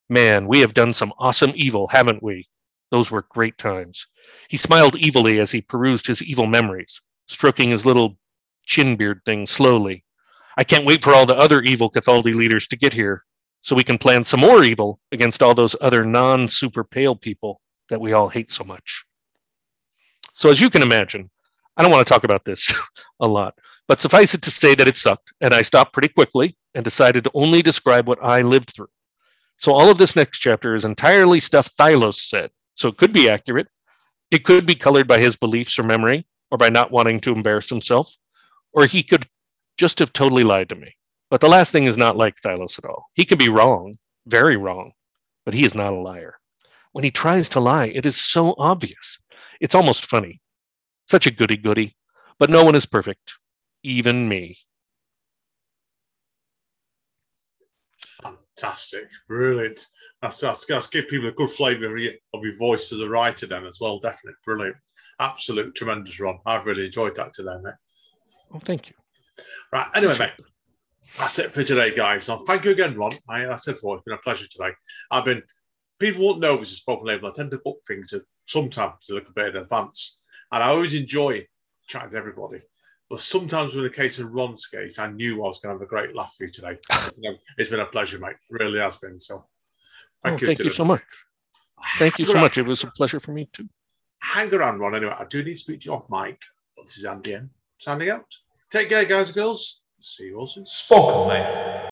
[0.08, 2.46] Man, we have done some awesome evil, haven't we?
[2.90, 4.06] Those were great times.
[4.48, 8.16] He smiled evilly as he perused his evil memories, stroking his little
[8.64, 10.04] chin beard thing slowly.
[10.56, 13.24] I can't wait for all the other evil Cathaldi leaders to get here
[13.62, 17.60] so we can plan some more evil against all those other non super pale people
[17.88, 19.04] that we all hate so much.
[20.34, 21.30] So, as you can imagine,
[21.76, 22.72] I don't want to talk about this
[23.20, 23.58] a lot,
[23.88, 27.24] but suffice it to say that it sucked, and I stopped pretty quickly and decided
[27.24, 28.88] to only describe what I lived through.
[29.58, 33.28] So, all of this next chapter is entirely stuff Thylos said, so it could be
[33.28, 33.66] accurate.
[34.30, 37.68] It could be colored by his beliefs or memory, or by not wanting to embarrass
[37.68, 38.14] himself,
[38.72, 39.26] or he could
[39.76, 40.94] just have totally lied to me.
[41.30, 43.06] But the last thing is not like Thylos at all.
[43.14, 43.96] He could be wrong,
[44.26, 44.92] very wrong,
[45.44, 46.34] but he is not a liar.
[46.92, 49.18] When he tries to lie, it is so obvious.
[49.60, 50.40] It's almost funny.
[51.08, 51.94] Such a goody goody.
[52.38, 53.34] But no one is perfect,
[53.82, 54.58] even me.
[58.58, 59.86] Fantastic, brilliant.
[60.22, 63.66] That's, that's, that's give people a good flavour of your voice to the writer then
[63.66, 63.98] as well.
[63.98, 64.76] Definitely brilliant,
[65.20, 66.38] absolute tremendous, Ron.
[66.46, 67.74] I've really enjoyed that today, mate.
[68.54, 68.94] Oh, thank you.
[69.72, 69.88] Right.
[69.94, 70.32] Anyway, mate,
[71.18, 72.24] that's it for today, guys.
[72.24, 73.12] So thank you again, Ron.
[73.28, 74.70] I, I said before, it's been a pleasure today.
[75.10, 75.42] I've been,
[75.98, 77.28] people won't know this is spoken label.
[77.28, 80.22] I tend to book things sometimes to look a bit in advance.
[80.50, 81.46] And I always enjoy
[81.88, 82.60] chatting to everybody.
[83.08, 85.86] But sometimes, in the case of Ron's case, I knew I was going to have
[85.86, 86.76] a great laugh for you today.
[87.58, 88.36] it's been a pleasure, mate.
[88.50, 89.18] It really has been.
[89.18, 89.46] So oh,
[90.24, 90.46] thank oh, you.
[90.48, 91.02] Thank you so much.
[91.98, 92.58] Thank you so much.
[92.58, 93.68] It was a pleasure for me too.
[94.20, 94.96] Hang around, Ron.
[94.96, 96.40] Anyway, I do need to speak to you off mic.
[96.82, 97.50] This is Andy M.
[97.78, 98.24] Standing out.
[98.72, 99.84] Take care, guys and girls.
[100.00, 100.66] See you all soon.
[100.66, 101.75] Spoken, mate.